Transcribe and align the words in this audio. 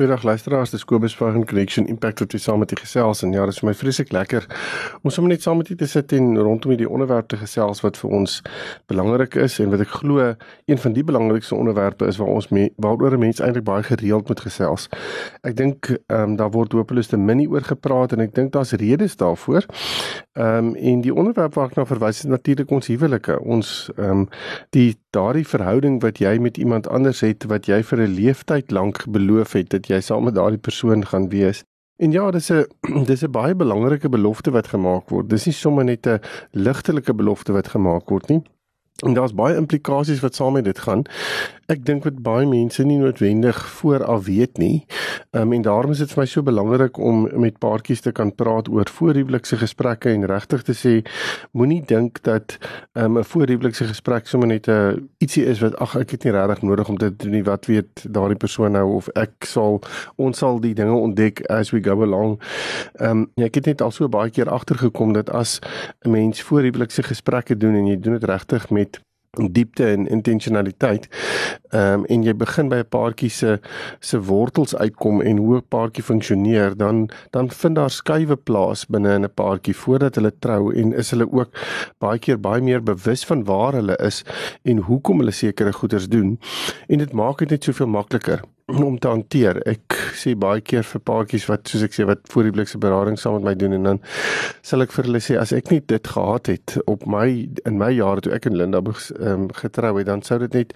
Goeiedag 0.00 0.22
luisteraars, 0.22 0.70
dis 0.70 0.84
Kobus 0.84 1.12
van 1.16 1.44
Connection 1.44 1.86
Impact 1.86 2.18
wat 2.18 2.32
weer 2.32 2.40
saam 2.40 2.58
met 2.58 2.70
u 2.72 2.76
gesels 2.80 3.20
en 3.22 3.32
ja, 3.32 3.42
dit 3.44 3.52
is 3.52 3.58
vir 3.60 3.66
my 3.68 3.74
vreeslik 3.76 4.12
lekker 4.16 4.46
om 5.02 5.12
sommer 5.12 5.34
net 5.34 5.42
saam 5.44 5.58
met 5.60 5.68
u 5.68 5.74
te 5.76 5.84
sit 5.86 6.14
en 6.16 6.38
rondom 6.38 6.72
hierdie 6.72 6.88
onderwerp 6.88 7.28
te 7.28 7.36
gesels 7.36 7.82
wat 7.84 8.00
vir 8.00 8.14
ons 8.16 8.38
belangrik 8.88 9.36
is 9.36 9.58
en 9.60 9.68
wat 9.74 9.82
ek 9.84 9.92
glo 9.98 10.30
een 10.64 10.80
van 10.80 10.96
die 10.96 11.04
belangrikste 11.04 11.58
onderwerpe 11.58 12.08
is 12.08 12.16
waar 12.16 12.32
ons 12.32 12.48
mee, 12.48 12.70
waaroor 12.80 13.18
mense 13.20 13.44
eintlik 13.44 13.66
baie 13.68 13.84
gereeld 13.84 14.32
moet 14.32 14.40
gesels. 14.40 14.88
Ek 15.44 15.58
dink 15.60 15.92
ehm 15.92 16.30
um, 16.30 16.38
daar 16.40 16.54
word 16.56 16.72
hopeloos 16.72 17.12
te 17.12 17.20
min 17.20 17.44
oor 17.44 17.68
gepraat 17.68 18.16
en 18.16 18.24
ek 18.24 18.32
dink 18.40 18.54
daar's 18.56 18.72
redes 18.72 19.18
daarvoor. 19.20 19.68
Ehm 20.32 20.72
um, 20.72 20.72
en 20.80 21.04
die 21.04 21.12
onderwerp 21.12 21.60
waar 21.60 21.68
ek 21.68 21.76
nou 21.76 21.84
verwys 21.92 22.24
is 22.24 22.32
natuurlik 22.32 22.72
ons 22.72 22.88
huwelike. 22.88 23.36
Ons 23.44 23.90
ehm 23.98 24.24
um, 24.24 24.26
die 24.72 24.96
daardie 25.10 25.46
verhouding 25.46 26.00
wat 26.00 26.20
jy 26.22 26.38
met 26.38 26.56
iemand 26.56 26.88
anders 26.88 27.20
het 27.20 27.44
wat 27.50 27.66
jy 27.66 27.82
vir 27.82 28.06
'n 28.06 28.14
leeftyd 28.14 28.70
lank 28.70 29.04
beloof 29.10 29.52
het 29.52 29.70
dat 29.70 29.89
jy 29.90 30.00
saam 30.04 30.24
met 30.28 30.34
daardie 30.38 30.62
persoon 30.62 31.04
gaan 31.06 31.28
wees. 31.32 31.64
En 32.00 32.12
ja, 32.12 32.30
dis 32.30 32.50
'n 32.50 32.64
dis 33.10 33.22
'n 33.22 33.30
baie 33.30 33.54
belangrike 33.54 34.08
belofte 34.08 34.50
wat 34.50 34.72
gemaak 34.72 35.10
word. 35.10 35.28
Dis 35.28 35.44
nie 35.46 35.54
sommer 35.54 35.84
net 35.84 36.06
'n 36.06 36.20
ligtelike 36.52 37.14
belofte 37.14 37.52
wat 37.52 37.68
gemaak 37.68 38.08
word 38.08 38.28
nie. 38.28 38.42
En 39.06 39.14
daar's 39.14 39.34
baie 39.34 39.56
implikasies 39.56 40.20
wat 40.20 40.34
saam 40.34 40.52
met 40.52 40.64
dit 40.64 40.78
gaan. 40.78 41.02
Ek 41.70 41.84
dink 41.86 42.02
wat 42.02 42.16
baie 42.26 42.46
mense 42.50 42.82
nie 42.82 42.96
noodwendig 42.98 43.58
vooraf 43.76 44.24
weet 44.26 44.58
nie. 44.58 44.86
Um, 45.30 45.52
en 45.54 45.62
daarom 45.62 45.92
is 45.94 46.00
dit 46.02 46.10
vir 46.10 46.18
my 46.18 46.26
so 46.26 46.42
belangrik 46.42 46.96
om 46.98 47.28
met 47.38 47.60
paartjies 47.62 48.02
te 48.02 48.10
kan 48.10 48.32
praat 48.34 48.66
oor 48.72 48.90
voorhuwelikse 48.90 49.60
gesprekke 49.60 50.10
en 50.10 50.26
regtig 50.26 50.64
te 50.66 50.74
sê 50.74 50.94
moenie 51.54 51.78
dink 51.86 52.18
dat 52.26 52.56
ehm, 52.58 53.12
'n 53.12 53.22
um, 53.22 53.24
voorhuwelikse 53.24 53.86
gesprek 53.86 54.26
sommer 54.26 54.48
net 54.48 54.66
'n 54.66 54.70
uh, 54.70 54.96
ietsie 55.22 55.44
is 55.46 55.60
wat 55.62 55.76
ag 55.78 55.94
ek 55.96 56.10
het 56.10 56.24
nie 56.24 56.32
regtig 56.32 56.62
nodig 56.62 56.88
om 56.88 56.98
dit 56.98 57.18
te 57.18 57.24
doen 57.24 57.34
nie. 57.38 57.44
Wat 57.44 57.66
weet 57.66 58.02
daardie 58.10 58.36
persoon 58.36 58.72
nou 58.72 58.94
of 58.94 59.08
ek 59.14 59.44
sal 59.44 59.80
ons 60.16 60.38
sal 60.38 60.58
die 60.60 60.74
dinge 60.74 60.98
ontdek 60.98 61.46
as 61.50 61.70
we 61.70 61.82
go 61.82 62.02
along. 62.02 62.40
Ehm 62.98 63.10
um, 63.10 63.30
ek 63.36 63.54
het 63.54 63.66
net 63.66 63.80
al 63.80 63.90
so 63.90 64.08
baie 64.08 64.30
keer 64.30 64.50
agtergekom 64.50 65.12
dat 65.12 65.30
as 65.30 65.60
'n 66.02 66.10
mens 66.10 66.42
voorhuwelikse 66.42 67.02
gesprekke 67.02 67.56
doen 67.56 67.74
en 67.74 67.86
jy 67.86 68.00
doen 68.00 68.18
dit 68.18 68.24
regtig 68.24 68.70
met 68.70 69.00
diepte 69.30 69.86
en 69.86 70.08
intentionaliteit. 70.08 71.08
Ehm 71.68 71.92
um, 71.92 72.04
en 72.04 72.22
jy 72.22 72.34
begin 72.34 72.68
by 72.68 72.80
'n 72.82 72.88
paartjie 72.88 73.30
se 73.30 73.60
se 74.00 74.20
wortels 74.20 74.76
uitkom 74.76 75.20
en 75.22 75.36
hoe 75.36 75.56
'n 75.56 75.68
paartjie 75.68 76.02
funksioneer, 76.02 76.76
dan 76.76 77.08
dan 77.30 77.50
vind 77.50 77.74
daar 77.74 77.90
skuwe 77.90 78.36
plaas 78.36 78.86
binne 78.86 79.14
in 79.14 79.24
'n 79.24 79.34
paartjie 79.34 79.76
voordat 79.76 80.14
hulle 80.14 80.32
trou 80.38 80.74
en 80.74 80.92
is 80.92 81.10
hulle 81.10 81.32
ook 81.32 81.50
baie 81.98 82.18
keer 82.18 82.40
baie 82.40 82.62
meer 82.62 82.82
bewus 82.82 83.24
van 83.24 83.44
waar 83.44 83.72
hulle 83.72 83.96
is 83.96 84.24
en 84.62 84.76
hoekom 84.76 85.18
hulle 85.18 85.30
sekere 85.30 85.72
goeders 85.72 86.08
doen. 86.08 86.38
En 86.88 86.98
dit 86.98 87.12
maak 87.12 87.38
dit 87.38 87.50
net 87.50 87.64
soveel 87.64 87.86
makliker 87.86 88.40
om 88.78 88.98
te 88.98 89.08
hanteer. 89.08 89.60
Ek 89.68 89.96
sê 90.18 90.34
baie 90.38 90.62
keer 90.64 90.84
vir 90.86 91.02
paartjies 91.06 91.46
wat 91.50 91.70
soos 91.70 91.84
ek 91.86 91.94
sê 91.96 92.06
wat 92.08 92.22
voor 92.32 92.48
die 92.48 92.54
blikse 92.54 92.78
berading 92.80 93.18
saam 93.18 93.38
met 93.38 93.48
my 93.48 93.54
doen 93.58 93.76
en 93.76 93.88
dan 93.88 94.00
sal 94.66 94.84
ek 94.84 94.94
vir 94.94 95.08
hulle 95.08 95.22
sê 95.24 95.38
as 95.40 95.52
ek 95.56 95.72
nie 95.72 95.80
dit 95.92 96.10
gehad 96.14 96.50
het 96.52 96.76
op 96.90 97.06
my 97.10 97.26
in 97.68 97.80
my 97.80 97.90
jare 97.94 98.24
toe 98.24 98.34
ek 98.36 98.46
en 98.50 98.58
Linda 98.60 98.82
um, 98.82 99.48
getrou 99.56 99.94
het, 99.98 100.06
dan 100.08 100.22
sou 100.26 100.38
dit 100.42 100.54
net 100.60 100.74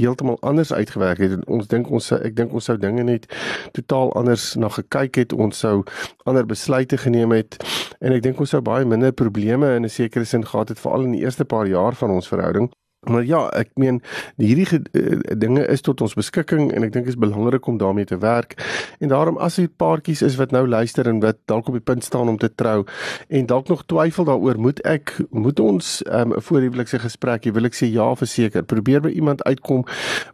heeltemal 0.00 0.38
anders 0.42 0.72
uitgewerk 0.72 1.22
het. 1.24 1.38
En 1.38 1.46
ons 1.58 1.68
dink 1.70 1.90
ons 1.90 2.12
ek 2.20 2.36
dink 2.38 2.54
ons 2.54 2.70
sou 2.70 2.78
dinge 2.80 3.06
net 3.06 3.28
totaal 3.76 4.14
anders 4.18 4.52
na 4.60 4.70
gekyk 4.72 5.22
het. 5.22 5.34
Ons 5.34 5.64
sou 5.64 5.82
ander 6.28 6.46
besluite 6.46 6.98
geneem 7.00 7.34
het 7.34 7.58
en 8.00 8.14
ek 8.14 8.24
dink 8.24 8.40
ons 8.40 8.54
sou 8.54 8.62
baie 8.64 8.86
minder 8.88 9.12
probleme 9.12 9.74
in 9.76 9.84
'n 9.84 9.92
sekere 9.92 10.24
sin 10.24 10.44
gehad 10.44 10.68
het 10.68 10.80
veral 10.80 11.04
in 11.04 11.12
die 11.12 11.24
eerste 11.24 11.44
paar 11.44 11.66
jaar 11.66 11.94
van 11.94 12.10
ons 12.10 12.28
verhouding. 12.28 12.70
Maar 13.10 13.24
ja, 13.24 13.48
ek 13.56 13.70
meen 13.80 14.00
hierdie 14.36 14.80
uh, 14.92 15.18
dinge 15.36 15.66
is 15.66 15.84
tot 15.84 16.00
ons 16.04 16.14
beskikking 16.14 16.72
en 16.72 16.86
ek 16.86 16.92
dink 16.92 17.06
is 17.10 17.18
belangrik 17.20 17.66
om 17.66 17.78
daarmee 17.78 18.04
te 18.04 18.18
werk. 18.18 18.56
En 19.00 19.08
daarom 19.12 19.38
as 19.42 19.58
jy 19.60 19.68
paartjies 19.68 20.22
is 20.22 20.38
wat 20.40 20.54
nou 20.54 20.66
luister 20.68 21.08
en 21.08 21.20
wat 21.20 21.38
dalk 21.50 21.68
op 21.68 21.78
die 21.78 21.84
punt 21.84 22.04
staan 22.04 22.28
om 22.28 22.38
te 22.38 22.50
trou 22.54 22.84
en 23.28 23.46
dalk 23.46 23.68
nog 23.68 23.84
twyfel 23.90 24.28
daaroor, 24.28 24.58
moet 24.58 24.80
ek 24.88 25.16
moet 25.30 25.60
ons 25.60 26.02
ehm, 26.02 26.28
'n 26.28 26.36
um, 26.36 26.42
voorhuwelikse 26.42 26.98
gesprek, 26.98 27.44
jy 27.44 27.52
wil 27.52 27.64
ek 27.64 27.74
sê 27.74 27.86
ja 27.90 28.14
verseker. 28.14 28.62
Probeer 28.62 29.00
by 29.00 29.08
iemand 29.08 29.42
uitkom 29.44 29.84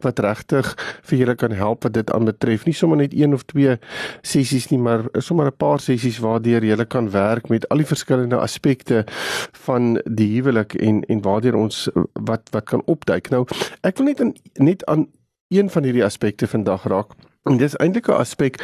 wat 0.01 0.19
regtig 0.19 0.75
vir 1.03 1.19
julle 1.19 1.35
kan 1.35 1.53
help 1.53 1.83
wat 1.83 1.93
dit 1.93 2.11
aanbetref. 2.13 2.65
Nie 2.67 2.75
sommer 2.75 2.97
net 2.97 3.15
een 3.15 3.35
of 3.35 3.43
twee 3.45 3.79
sessies 4.23 4.71
nie, 4.71 4.79
maar 4.79 5.05
sommer 5.19 5.47
'n 5.47 5.57
paar 5.57 5.81
sessies 5.81 6.19
waardeur 6.19 6.65
jy 6.65 6.77
kan 6.85 7.11
werk 7.11 7.49
met 7.49 7.69
al 7.69 7.79
die 7.79 7.87
verskillende 7.87 8.37
aspekte 8.37 9.05
van 9.53 10.01
die 10.05 10.29
huwelik 10.37 10.75
en 10.75 11.03
en 11.09 11.23
waardeur 11.23 11.55
ons 11.55 11.89
wat, 12.13 12.49
wat 12.51 12.60
wat 12.61 12.69
kan 12.69 12.85
opduik. 12.87 13.31
Nou, 13.33 13.47
ek 13.87 13.99
wil 13.99 14.13
net 14.13 14.21
aan 14.21 14.35
net 14.55 14.85
aan 14.87 15.09
een 15.51 15.71
van 15.71 15.83
hierdie 15.83 16.05
aspekte 16.05 16.47
vandag 16.47 16.87
raak. 16.87 17.17
En 17.49 17.57
dis 17.57 17.77
eintlik 17.81 18.09
'n 18.09 18.21
aspek 18.21 18.61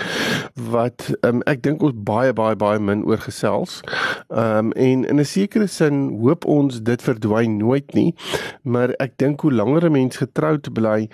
wat 0.55 1.17
um, 1.25 1.41
ek 1.43 1.63
dink 1.63 1.83
ons 1.83 1.97
baie 1.97 2.33
baie 2.33 2.57
baie 2.57 2.79
min 2.79 3.05
oor 3.05 3.19
gesels. 3.19 3.81
Ehm 4.29 4.69
um, 4.69 4.73
en 4.73 5.05
in 5.05 5.21
'n 5.21 5.25
sekere 5.25 5.67
sin 5.67 6.21
hoop 6.21 6.45
ons 6.45 6.83
dit 6.83 7.03
verdwyn 7.03 7.57
nooit 7.57 7.95
nie, 7.95 8.15
maar 8.63 8.93
ek 9.01 9.17
dink 9.17 9.41
hoe 9.41 9.53
langer 9.53 9.89
'n 9.89 9.93
mens 9.93 10.17
getroud 10.17 10.73
bly, 10.73 11.09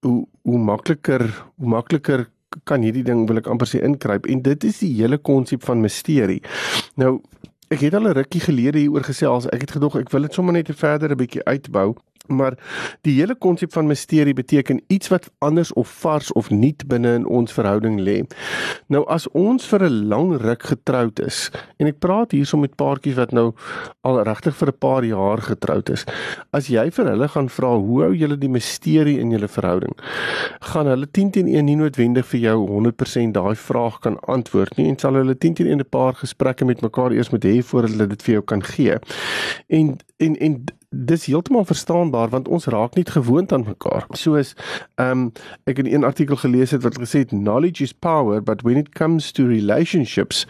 hoe 0.00 0.26
hoe 0.42 0.58
makliker 0.58 1.22
hoe 1.56 1.68
makliker 1.68 2.26
kan 2.64 2.82
hierdie 2.82 3.04
ding 3.04 3.26
wil 3.28 3.36
ek 3.36 3.46
amper 3.46 3.68
sê 3.68 3.80
inkruip 3.84 4.26
en 4.26 4.42
dit 4.42 4.64
is 4.64 4.78
die 4.78 4.94
hele 5.00 5.18
konsep 5.18 5.64
van 5.64 5.80
misterie. 5.80 6.42
Nou 6.96 7.20
Ek 7.68 7.80
het 7.84 7.94
al 7.94 8.08
'n 8.08 8.16
rukkie 8.16 8.40
gelede 8.40 8.78
hieroor 8.78 9.04
gesels. 9.04 9.46
Ek 9.52 9.60
het 9.60 9.70
gedog 9.70 9.96
ek 9.98 10.08
wil 10.10 10.22
dit 10.22 10.32
sommer 10.32 10.52
net 10.52 10.70
verder 10.72 11.10
'n 11.10 11.16
bietjie 11.16 11.44
uitbou. 11.44 11.96
Maar 12.28 12.58
die 13.02 13.14
hele 13.18 13.34
konsep 13.34 13.72
van 13.72 13.86
misterie 13.86 14.34
beteken 14.34 14.82
iets 14.86 15.08
wat 15.08 15.30
anders 15.38 15.72
of 15.72 15.88
vars 16.00 16.32
of 16.32 16.50
nuut 16.50 16.86
binne 16.86 17.14
in 17.14 17.26
ons 17.26 17.52
verhouding 17.52 18.00
lê. 18.00 18.22
Nou 18.86 19.04
as 19.08 19.28
ons 19.32 19.66
vir 19.66 19.84
'n 19.88 20.08
lang 20.08 20.36
ruk 20.40 20.62
getroud 20.62 21.20
is 21.20 21.50
en 21.78 21.86
ek 21.86 21.98
praat 21.98 22.32
hierso 22.32 22.56
met 22.56 22.76
paartjies 22.76 23.16
wat 23.16 23.32
nou 23.32 23.54
al 24.00 24.22
regtig 24.22 24.56
vir 24.56 24.68
'n 24.68 24.78
paar 24.78 25.04
jaar 25.04 25.40
getroud 25.40 25.90
is. 25.90 26.04
As 26.52 26.68
jy 26.68 26.90
vir 26.90 27.06
hulle 27.10 27.28
gaan 27.28 27.48
vra 27.48 27.76
hoe 27.76 28.02
hou 28.02 28.14
julle 28.14 28.38
die 28.38 28.48
misterie 28.48 29.18
in 29.18 29.30
julle 29.30 29.48
verhouding, 29.48 29.94
gaan 30.60 30.86
hulle 30.86 31.06
10 31.06 31.30
teen 31.30 31.48
1 31.48 31.64
nie 31.64 31.76
noodwendig 31.76 32.26
vir 32.26 32.40
jou 32.40 32.58
100% 32.68 33.34
daai 33.34 33.54
vraag 33.54 34.00
kan 34.00 34.18
antwoord 34.20 34.76
nie 34.76 34.88
en 34.88 34.98
sal 34.98 35.14
hulle 35.14 35.34
10 35.34 35.54
teen 35.54 35.66
1 35.66 35.80
'n 35.80 35.88
paar 35.90 36.14
gesprekke 36.14 36.64
met 36.64 36.80
mekaar 36.80 37.12
eers 37.12 37.30
moet 37.30 37.44
hê 37.44 37.62
voordat 37.62 37.90
hulle 37.90 38.06
dit 38.06 38.22
vir 38.22 38.32
jou 38.32 38.42
kan 38.42 38.62
gee. 38.62 38.98
En 39.68 39.96
en 40.18 40.36
en 40.36 40.64
dis 40.88 41.24
heeltemal 41.26 41.64
verstaanbaar 41.64 42.28
want 42.28 42.48
ons 42.48 42.66
raak 42.66 42.94
nie 42.94 43.04
gewoond 43.04 43.52
aan 43.52 43.64
mekaar. 43.66 44.06
Soos 44.16 44.54
ehm 44.94 45.10
um, 45.10 45.32
ek 45.64 45.78
in 45.78 46.00
'n 46.00 46.04
artikel 46.04 46.36
gelees 46.36 46.70
het 46.70 46.82
wat 46.82 46.98
gesê 46.98 47.18
het 47.18 47.30
knowledge 47.30 47.82
is 47.82 47.92
power 47.92 48.42
but 48.42 48.62
when 48.62 48.76
it 48.76 48.94
comes 48.94 49.32
to 49.32 49.46
relationships 49.46 50.46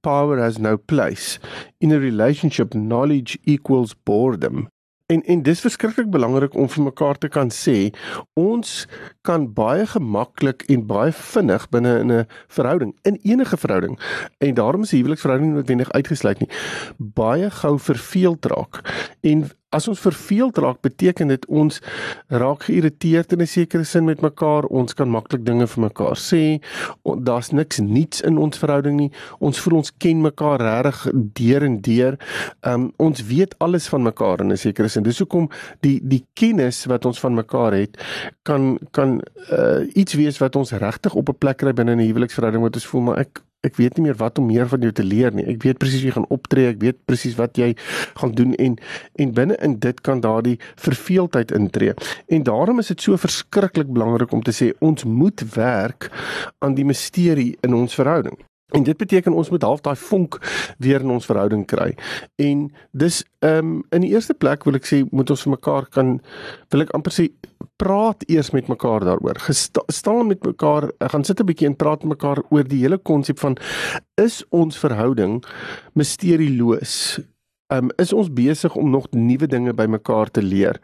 power 0.00 0.38
has 0.38 0.58
no 0.58 0.76
place. 0.76 1.38
In 1.78 1.92
a 1.92 1.98
relationship 1.98 2.70
knowledge 2.70 3.38
equals 3.44 3.94
boredom. 4.04 4.68
En 5.08 5.22
en 5.24 5.42
dis 5.42 5.60
verskriklik 5.60 6.10
belangrik 6.10 6.54
om 6.54 6.68
vir 6.68 6.82
mekaar 6.84 7.18
te 7.18 7.28
kan 7.28 7.48
sê 7.48 7.94
ons 8.36 8.72
kan 9.24 9.46
baie 9.56 9.86
gemaklik 9.86 10.66
en 10.68 10.82
baie 10.90 11.12
vinnig 11.12 11.64
binne 11.68 11.94
in 11.98 12.12
'n 12.12 12.26
verhouding, 12.48 12.92
in 13.02 13.18
enige 13.22 13.56
verhouding. 13.56 13.98
En 14.38 14.54
daarom 14.54 14.82
is 14.82 14.90
huweliksverhouding 14.90 15.54
noodwendig 15.54 15.92
uitgesluit 15.92 16.38
nie. 16.38 16.50
Baie 16.98 17.50
gou 17.50 17.78
verveeld 17.78 18.44
raak. 18.44 18.74
En 19.20 19.48
As 19.68 19.84
ons 19.88 20.00
verveeld 20.00 20.56
raak, 20.64 20.78
beteken 20.80 21.28
dit 21.28 21.42
ons 21.46 21.80
raak 22.32 22.62
geïrriteerd 22.68 23.32
in 23.32 23.42
'n 23.42 23.46
sekere 23.46 23.84
sin 23.84 24.04
met 24.04 24.20
mekaar. 24.20 24.64
Ons 24.64 24.94
kan 24.94 25.10
maklik 25.10 25.44
dinge 25.44 25.66
vir 25.66 25.82
mekaar 25.82 26.16
sê. 26.16 26.60
Daar's 27.04 27.50
niks 27.52 27.78
nuuts 27.78 28.20
in 28.20 28.38
ons 28.38 28.58
verhouding 28.58 28.96
nie. 28.96 29.10
Ons 29.38 29.58
voel 29.60 29.76
ons 29.76 29.92
ken 29.98 30.22
mekaar 30.22 30.60
regtig 30.60 31.12
deur 31.12 31.62
en 31.62 31.80
deur. 31.80 32.16
Um 32.62 32.92
ons 32.96 33.22
weet 33.26 33.54
alles 33.58 33.88
van 33.88 34.02
mekaar 34.02 34.40
in 34.40 34.52
'n 34.52 34.56
sekere 34.56 34.88
sin. 34.88 35.02
Dis 35.02 35.18
hoekom 35.18 35.50
die 35.80 36.00
die 36.02 36.24
kennis 36.34 36.86
wat 36.86 37.04
ons 37.04 37.20
van 37.20 37.34
mekaar 37.34 37.72
het 37.72 37.98
kan 38.42 38.78
kan 38.90 39.20
uh, 39.52 39.84
iets 39.94 40.14
wees 40.14 40.38
wat 40.38 40.56
ons 40.56 40.72
regtig 40.72 41.14
op 41.14 41.28
'n 41.28 41.38
plek 41.38 41.56
kry 41.56 41.72
binne 41.72 41.94
'n 41.94 42.08
huweliksverhouding 42.08 42.62
wat 42.62 42.74
ons 42.74 42.86
voel 42.86 43.00
maar 43.00 43.18
ek 43.18 43.42
ek 43.66 43.76
weet 43.76 43.96
nie 43.98 44.06
meer 44.06 44.18
wat 44.20 44.38
om 44.38 44.46
meer 44.46 44.68
van 44.70 44.84
jou 44.86 44.92
te 44.94 45.04
leer 45.04 45.34
nie. 45.34 45.46
Ek 45.50 45.62
weet 45.66 45.80
presies 45.82 46.04
wie 46.06 46.14
gaan 46.14 46.28
optree, 46.34 46.70
ek 46.70 46.82
weet 46.82 46.98
presies 47.10 47.34
wat 47.38 47.58
jy 47.58 47.72
gaan 48.20 48.34
doen 48.38 48.54
en 48.54 48.76
en 49.18 49.32
binne 49.34 49.56
in 49.66 49.78
dit 49.82 50.02
kan 50.06 50.22
daardie 50.22 50.58
verveeldheid 50.78 51.54
intree. 51.56 51.94
En 52.28 52.46
daarom 52.46 52.78
is 52.78 52.92
dit 52.94 53.02
so 53.02 53.18
verskriklik 53.18 53.90
belangrik 53.90 54.32
om 54.32 54.44
te 54.46 54.54
sê 54.54 54.70
ons 54.78 55.04
moet 55.04 55.42
werk 55.56 56.10
aan 56.58 56.78
die 56.78 56.86
misterie 56.86 57.56
in 57.66 57.74
ons 57.74 57.98
verhouding. 57.98 58.38
En 58.76 58.84
dit 58.84 58.96
beteken 58.96 59.32
ons 59.32 59.48
moet 59.48 59.62
half 59.62 59.80
daai 59.80 59.96
vonk 59.96 60.36
weer 60.78 61.00
in 61.00 61.10
ons 61.10 61.26
verhouding 61.26 61.64
kry. 61.66 61.94
En 62.36 62.66
dis 62.92 63.22
ehm 63.38 63.58
um, 63.58 63.76
in 63.90 64.04
die 64.04 64.10
eerste 64.12 64.34
plek 64.34 64.66
wil 64.66 64.76
ek 64.76 64.86
sê 64.86 65.02
moet 65.10 65.30
ons 65.30 65.42
vir 65.46 65.54
mekaar 65.54 65.86
kan 65.94 66.18
wil 66.70 66.84
ek 66.84 66.92
amper 66.94 67.14
sê 67.14 67.30
praat 67.78 68.24
eers 68.26 68.50
met 68.50 68.68
mekaar 68.68 69.06
daaroor. 69.06 69.38
Gesta 69.46 69.82
staan 69.86 70.26
met 70.26 70.42
mekaar, 70.44 70.90
gaan 70.98 71.24
sit 71.24 71.40
'n 71.40 71.46
bietjie 71.46 71.68
en 71.68 71.76
praat 71.76 72.02
met 72.02 72.18
mekaar 72.18 72.42
oor 72.50 72.64
die 72.64 72.82
hele 72.82 72.98
konsep 72.98 73.38
van 73.38 73.56
is 74.14 74.42
ons 74.50 74.78
verhouding 74.78 75.44
misterieloos? 75.94 77.20
Um, 77.74 77.90
is 77.96 78.12
ons 78.12 78.30
besig 78.32 78.74
om 78.74 78.90
nog 78.90 79.06
nuwe 79.10 79.46
dinge 79.46 79.74
bymekaar 79.74 80.30
te 80.30 80.42
leer. 80.42 80.80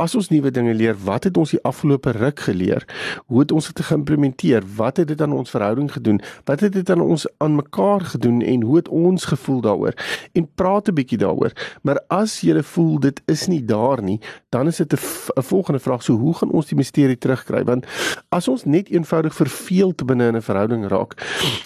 As 0.00 0.14
ons 0.18 0.28
nuwe 0.32 0.50
dinge 0.50 0.74
leer, 0.74 0.96
wat 1.06 1.24
het 1.28 1.36
ons 1.36 1.54
die 1.54 1.62
afgelope 1.62 2.10
ruk 2.16 2.40
geleer? 2.48 2.86
Hoe 3.26 3.44
het 3.44 3.52
ons 3.52 3.70
dit 3.70 3.84
geïmplementeer? 3.86 4.66
Wat 4.76 4.96
het 4.96 5.08
dit 5.08 5.20
aan 5.22 5.32
ons 5.32 5.50
verhouding 5.50 5.92
gedoen? 5.92 6.20
Wat 6.44 6.60
het 6.60 6.72
dit 6.72 6.90
aan 6.90 7.00
ons 7.00 7.26
aan 7.38 7.54
mekaar 7.54 8.06
gedoen 8.14 8.42
en 8.42 8.62
hoe 8.62 8.76
het 8.76 8.88
ons 8.88 9.24
gevoel 9.24 9.60
daaroor? 9.60 9.94
En 10.32 10.48
praat 10.54 10.88
'n 10.88 10.94
bietjie 10.94 11.18
daaroor. 11.18 11.52
Maar 11.82 12.00
as 12.08 12.40
jy 12.40 12.62
voel 12.62 12.98
dit 12.98 13.22
is 13.26 13.46
nie 13.46 13.64
daar 13.64 14.02
nie, 14.02 14.20
dan 14.48 14.66
is 14.66 14.76
dit 14.76 14.92
'n 14.92 15.42
volgende 15.42 15.78
vraag, 15.78 16.02
so 16.02 16.12
hoe 16.12 16.34
gaan 16.34 16.50
ons 16.50 16.66
die 16.66 16.76
misterie 16.76 17.18
terugkry? 17.18 17.64
Want 17.64 17.86
as 18.28 18.48
ons 18.48 18.64
net 18.64 18.88
eenvoudig 18.88 19.34
verveeld 19.34 20.06
binne 20.06 20.26
in 20.26 20.36
'n 20.36 20.42
verhouding 20.42 20.88
raak, 20.88 21.14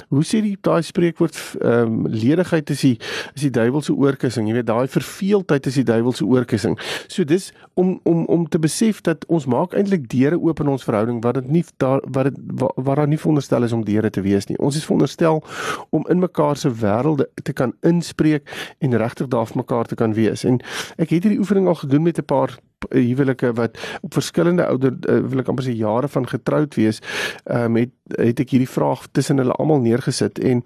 hoe 0.08 0.24
sê 0.24 0.40
die 0.42 0.58
daai 0.60 0.82
spreekwoord 0.82 1.36
ehm 1.60 1.72
um, 1.72 2.06
ledigheid 2.06 2.70
is 2.70 2.80
die 2.80 2.96
is 3.34 3.40
die 3.40 3.50
duiwel 3.50 3.82
se 3.82 3.92
oorkussing, 3.92 4.48
jy 4.48 4.57
weet 4.58 4.68
daai 4.68 4.88
verveeldheid 4.92 5.66
is 5.70 5.78
die 5.80 5.86
duiwel 5.86 6.12
se 6.12 6.26
oorkussing. 6.26 6.76
So 7.06 7.24
dis 7.24 7.50
om 7.78 8.00
om 8.02 8.24
om 8.24 8.46
te 8.48 8.58
besef 8.58 9.00
dat 9.06 9.24
ons 9.26 9.46
maak 9.46 9.74
eintlik 9.74 10.08
deure 10.10 10.38
oop 10.40 10.60
in 10.60 10.68
ons 10.74 10.84
verhouding 10.84 11.22
wat 11.24 11.40
dit 11.40 11.50
nie 11.58 11.64
daar 11.82 12.02
wat 12.06 12.30
dit 12.30 12.38
waar 12.58 13.02
daar 13.02 13.08
nie 13.08 13.18
veronderstel 13.18 13.62
is 13.62 13.72
om 13.72 13.84
deure 13.84 14.10
te 14.10 14.24
wees 14.24 14.48
nie. 14.50 14.58
Ons 14.58 14.76
is 14.76 14.86
veronderstel 14.86 15.42
om 15.90 16.06
in 16.08 16.22
mekaar 16.22 16.56
se 16.56 16.70
wêrelde 16.70 17.28
te 17.42 17.52
kan 17.52 17.74
inspreek 17.80 18.48
en 18.78 18.96
regtig 18.96 19.28
daar 19.28 19.46
vir 19.46 19.62
mekaar 19.62 19.86
te 19.86 19.94
kan 19.94 20.14
wees. 20.14 20.44
En 20.44 20.60
ek 20.96 21.14
het 21.14 21.22
hierdie 21.22 21.38
oefening 21.38 21.68
al 21.68 21.80
gedoen 21.84 22.02
met 22.02 22.18
'n 22.18 22.24
paar 22.24 22.58
huwelike 22.88 23.52
wat 23.52 23.78
op 24.00 24.14
verskillende 24.14 24.66
ouder 24.66 24.94
uh, 25.08 25.20
wil 25.26 25.42
ek 25.42 25.48
amper 25.48 25.66
sê 25.66 25.74
jare 25.76 26.08
van 26.08 26.26
getroud 26.28 26.74
wees, 26.74 27.02
ehm 27.44 27.64
um, 27.64 27.80
het 27.82 27.94
het 28.16 28.40
ek 28.40 28.54
hierdie 28.54 28.70
vraag 28.70 29.02
tussen 29.12 29.36
hulle 29.36 29.52
almal 29.60 29.82
neergesit 29.84 30.38
en 30.40 30.62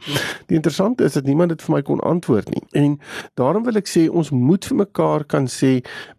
die 0.47 0.55
interessante 0.55 1.05
is 1.05 1.17
dat 1.19 1.27
niemand 1.27 1.51
dit 1.51 1.63
vir 1.67 1.75
my 1.75 1.81
kon 1.83 2.01
antwoord 2.07 2.51
nie. 2.55 2.63
En 2.79 2.99
daarom 3.41 3.65
wil 3.67 3.81
ek 3.81 3.91
sê 3.91 4.05
ons 4.07 4.31
moet 4.31 4.65
vir 4.69 4.79
mekaar 4.85 5.25
kan 5.27 5.49
sê 5.51 5.73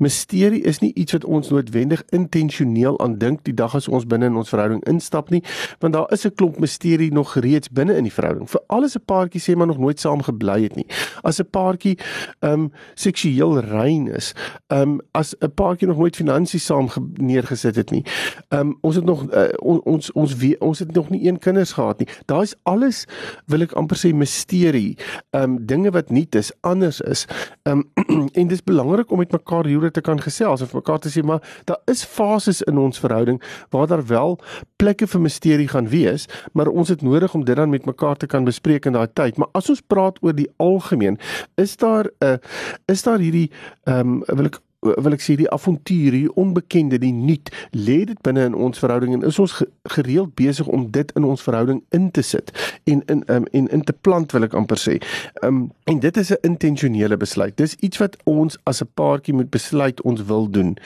misterie 0.04 0.60
is 0.68 0.81
nie 0.84 0.92
iets 1.00 1.16
wat 1.16 1.24
ons 1.24 1.51
noodwendig 1.54 2.04
intentioneel 2.16 3.00
aan 3.04 3.18
dink 3.22 3.44
die 3.48 3.56
dag 3.56 3.75
as 3.75 3.88
ons 3.88 4.07
binne 4.10 4.28
in 4.31 4.39
ons 4.39 4.51
verhouding 4.51 4.84
instap 4.89 5.31
nie, 5.31 5.44
want 5.80 5.96
daar 5.96 6.12
is 6.12 6.25
'n 6.25 6.36
klomp 6.36 6.60
misterie 6.60 7.12
nog 7.12 7.36
reeds 7.36 7.69
binne 7.69 7.96
in 7.96 8.04
die 8.04 8.13
verhouding. 8.13 8.50
Vir 8.50 8.62
alles 8.68 8.96
'n 8.96 9.06
paartjie 9.06 9.42
sê 9.42 9.56
maar 9.56 9.68
nog 9.68 9.80
nooit 9.80 10.00
saam 10.00 10.22
gebly 10.22 10.63
het 10.63 10.75
nie. 10.75 10.88
As 11.24 11.39
'n 11.39 11.48
paartjie 11.50 11.98
ehm 12.42 12.51
um, 12.54 12.72
seksueel 12.96 13.60
rein 13.60 14.07
is, 14.07 14.34
ehm 14.68 14.81
um, 14.81 15.01
as 15.12 15.36
'n 15.39 15.51
paartjie 15.56 15.82
nog 15.88 15.97
nooit 15.97 16.15
finansies 16.15 16.65
saam 16.65 16.89
neergesit 17.13 17.75
het 17.75 17.91
nie. 17.91 18.03
Ehm 18.50 18.59
um, 18.59 18.77
ons 18.81 18.95
het 18.95 19.06
nog 19.06 19.24
uh, 19.31 19.47
on, 19.59 19.81
ons 19.83 20.12
ons 20.12 20.35
we, 20.35 20.56
ons 20.59 20.80
het 20.80 20.91
nog 20.91 21.09
nie 21.09 21.27
een 21.27 21.39
kinders 21.39 21.74
gehad 21.74 22.00
nie. 22.00 22.07
Daai's 22.25 22.56
alles 22.63 23.06
wil 23.45 23.62
ek 23.62 23.75
amper 23.80 23.97
sê 23.97 24.13
misterie. 24.13 24.97
Ehm 25.31 25.44
um, 25.44 25.65
dinge 25.65 25.91
wat 25.91 26.09
nuut 26.09 26.35
is, 26.35 26.51
anders 26.62 27.01
is. 27.01 27.25
Ehm 27.63 27.83
um, 27.95 28.27
en 28.39 28.47
dis 28.47 28.63
belangrik 28.63 29.12
om 29.12 29.18
met 29.18 29.31
mekaar 29.31 29.65
hieroor 29.65 29.91
te 29.91 30.01
kan 30.01 30.21
gesels 30.21 30.62
of 30.62 30.74
mekaar 30.74 31.00
te 31.00 31.09
sê 31.09 31.24
maar 31.24 31.41
daar 31.65 31.80
is 31.86 32.03
fases 32.03 32.62
in 32.62 32.77
ons 32.77 33.00
verhouding 33.00 33.41
waar 33.69 33.88
daar 33.88 34.06
wel 34.06 34.39
plekke 34.75 35.07
vir 35.07 35.21
misterie 35.24 35.68
gaan 35.71 35.88
wees, 35.91 36.27
maar 36.53 36.68
ons 36.68 36.91
het 36.91 37.01
nodig 37.01 37.33
om 37.33 37.45
dit 37.45 37.56
dan 37.56 37.71
met 37.71 37.86
mekaar 37.86 38.19
te 38.19 38.27
kan 38.27 38.44
bespreek 38.47 38.86
in 38.86 38.97
daai 38.97 39.07
tyd. 39.13 39.38
Maar 39.38 39.51
as 39.53 39.69
ons 39.71 39.81
praat 39.81 40.19
oor 40.21 40.36
die 40.36 40.50
algemeen, 40.63 41.19
is 41.56 41.77
daar 41.77 42.09
'n 42.19 42.25
uh, 42.25 42.38
is 42.86 43.03
daar 43.03 43.19
hierdie 43.19 43.51
ehm 43.83 44.00
um, 44.00 44.24
wil 44.25 44.45
ek 44.45 44.59
wil 44.83 45.15
ek 45.15 45.24
sê 45.24 45.35
die 45.39 45.50
avontuur, 45.51 46.12
die 46.12 46.35
onbekende, 46.39 47.00
die 47.01 47.13
nuut, 47.13 47.50
lê 47.71 48.03
dit 48.09 48.19
binne 48.25 48.45
in 48.50 48.56
ons 48.56 48.80
verhouding 48.80 49.13
en 49.13 49.25
is 49.27 49.39
ons 49.39 49.56
gereeld 49.95 50.35
besig 50.35 50.68
om 50.68 50.88
dit 50.91 51.12
in 51.18 51.24
ons 51.27 51.41
verhouding 51.41 51.83
in 51.95 52.12
te 52.12 52.21
sit 52.21 52.51
en 52.89 53.03
in 53.12 53.24
um, 53.31 53.47
en 53.51 53.68
in 53.68 53.83
te 53.83 53.94
plant 53.94 54.31
wil 54.35 54.47
ek 54.47 54.57
amper 54.57 54.80
sê. 54.80 55.00
Um 55.44 55.71
en 55.89 56.00
dit 56.00 56.18
is 56.18 56.31
'n 56.31 56.41
intentionele 56.41 57.18
besluit. 57.18 57.57
Dis 57.57 57.75
iets 57.80 57.97
wat 57.97 58.18
ons 58.24 58.57
as 58.63 58.81
'n 58.81 58.89
paartjie 58.94 59.33
moet 59.33 59.50
besluit 59.50 60.01
ons 60.01 60.24
wil 60.25 60.50
doen. 60.50 60.77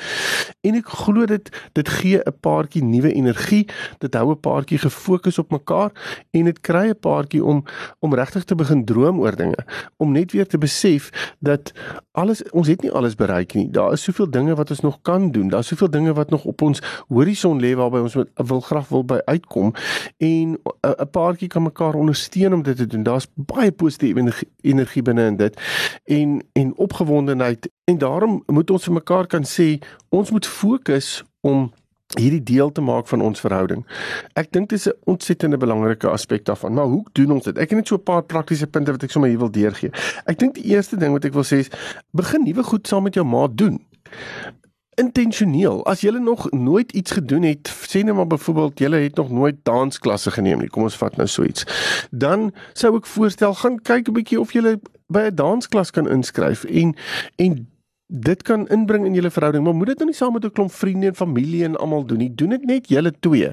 En 0.67 0.75
ek 0.79 0.89
glo 1.01 1.25
dit 1.29 1.49
dit 1.77 1.89
gee 1.99 2.19
'n 2.19 2.35
paartjie 2.39 2.83
nuwe 2.83 3.13
energie, 3.13 3.67
dit 3.97 4.13
hou 4.13 4.31
'n 4.31 4.39
paartjie 4.39 4.77
gefokus 4.77 5.39
op 5.39 5.51
mekaar 5.51 5.91
en 6.31 6.43
dit 6.45 6.59
kry 6.59 6.89
'n 6.89 6.99
paartjie 6.99 7.43
om 7.43 7.63
om 7.99 8.13
regtig 8.13 8.43
te 8.43 8.55
begin 8.55 8.85
droom 8.85 9.19
oor 9.19 9.35
dinge, 9.35 9.57
om 9.97 10.11
net 10.11 10.31
weer 10.31 10.47
te 10.47 10.57
besef 10.57 11.33
dat 11.39 11.71
alles 12.11 12.43
ons 12.51 12.67
het 12.67 12.81
nie 12.81 12.91
alles 12.91 13.15
bereik 13.15 13.53
nie. 13.53 13.69
Daar 13.71 13.91
is 13.91 14.03
soveel 14.03 14.29
dinge 14.29 14.55
wat 14.55 14.69
ons 14.69 14.79
nog 14.79 15.01
kan 15.01 15.31
doen. 15.31 15.47
Daar's 15.47 15.67
soveel 15.67 15.89
dinge 15.89 16.13
wat 16.13 16.29
nog 16.29 16.45
op 16.45 16.61
ons 16.61 16.81
horison 17.07 17.59
lê 17.59 17.75
waarby 17.75 17.97
ons 17.97 18.15
wil 18.35 18.61
graag 18.61 18.87
wil 18.87 19.05
by 19.05 19.19
uitkom 19.25 19.73
en 20.17 20.57
'n 20.81 21.09
paartjie 21.11 21.47
kan 21.47 21.63
mekaar 21.63 21.93
ondersteun 21.93 22.53
om 22.53 22.63
dit 22.63 22.77
te 22.77 22.87
doen. 22.87 23.03
Daar's 23.03 23.27
baie 23.35 23.71
positiewe 23.71 24.19
energie, 24.19 24.49
energie 24.61 25.01
binne 25.01 25.25
in 25.25 25.35
dit 25.35 25.61
en 26.03 26.43
en 26.53 26.75
opgewondenheid 26.75 27.69
en 27.87 27.97
daarom 27.97 28.43
moet 28.45 28.69
ons 28.69 28.83
vir 28.83 28.93
mekaar 28.93 29.27
kan 29.31 29.45
sê 29.47 29.77
ons 30.11 30.31
moet 30.31 30.47
fokus 30.47 31.21
om 31.47 31.69
hierdie 32.19 32.43
deel 32.43 32.71
te 32.71 32.83
maak 32.83 33.07
van 33.07 33.21
ons 33.23 33.39
verhouding. 33.43 33.83
Ek 34.39 34.51
dink 34.51 34.69
dis 34.69 34.87
'n 34.87 34.95
ontsettende 35.03 35.57
belangrike 35.57 36.07
aspek 36.07 36.45
daarvan. 36.45 36.73
Maar 36.73 36.85
hoe 36.85 37.05
doen 37.11 37.31
ons 37.31 37.43
dit? 37.43 37.57
Ek 37.57 37.69
het 37.69 37.77
net 37.79 37.87
so 37.87 37.95
'n 37.95 38.03
paar 38.03 38.23
praktiese 38.23 38.67
punte 38.67 38.91
wat 38.91 39.03
ek 39.03 39.11
sommer 39.11 39.29
hier 39.29 39.39
wil 39.39 39.51
deurgee. 39.51 39.91
Ek 40.25 40.39
dink 40.39 40.53
die 40.55 40.63
eerste 40.63 40.97
ding 40.97 41.11
wat 41.11 41.25
ek 41.25 41.33
wil 41.33 41.43
sê 41.43 41.57
is 41.59 41.69
begin 42.11 42.43
nuwe 42.43 42.63
goed 42.63 42.87
saam 42.87 43.03
met 43.03 43.13
jou 43.13 43.25
maat 43.25 43.57
doen. 43.57 43.79
Intentioneel. 44.95 45.85
As 45.85 46.01
jy 46.01 46.11
nog 46.11 46.51
nooit 46.51 46.91
iets 46.91 47.11
gedoen 47.11 47.43
het, 47.43 47.69
sê 47.69 48.03
net 48.03 48.15
maar 48.15 48.27
byvoorbeeld 48.27 48.79
jy 48.79 49.03
het 49.03 49.15
nog 49.15 49.29
nooit 49.29 49.55
dansklasse 49.63 50.31
geneem 50.31 50.59
nie. 50.59 50.69
Kom 50.69 50.83
ons 50.83 50.97
vat 50.97 51.17
nou 51.17 51.27
so 51.27 51.43
iets. 51.43 51.65
Dan 52.11 52.53
sou 52.73 52.97
ek 52.97 53.05
voorstel 53.05 53.53
gaan 53.53 53.81
kyk 53.81 54.07
'n 54.07 54.13
bietjie 54.13 54.39
of 54.39 54.51
jy 54.53 54.77
by 55.07 55.19
'n 55.19 55.35
dansklas 55.35 55.91
kan 55.91 56.09
inskryf 56.09 56.63
en 56.63 56.95
en 57.35 57.67
dit 58.07 58.43
kan 58.43 58.67
inbring 58.71 59.05
in 59.05 59.13
julle 59.13 59.31
verhouding, 59.31 59.63
maar 59.63 59.75
moet 59.75 59.87
dit 59.91 59.97
nou 59.97 60.07
nie 60.09 60.15
saam 60.15 60.33
met 60.33 60.45
'n 60.45 60.51
klomp 60.51 60.71
vriende 60.71 61.07
en 61.07 61.15
familie 61.15 61.63
en 61.63 61.75
almal 61.75 62.05
doen 62.05 62.17
nie. 62.17 62.35
Doen 62.35 62.49
dit 62.49 62.65
net 62.65 62.87
julle 62.89 63.11
twee. 63.19 63.51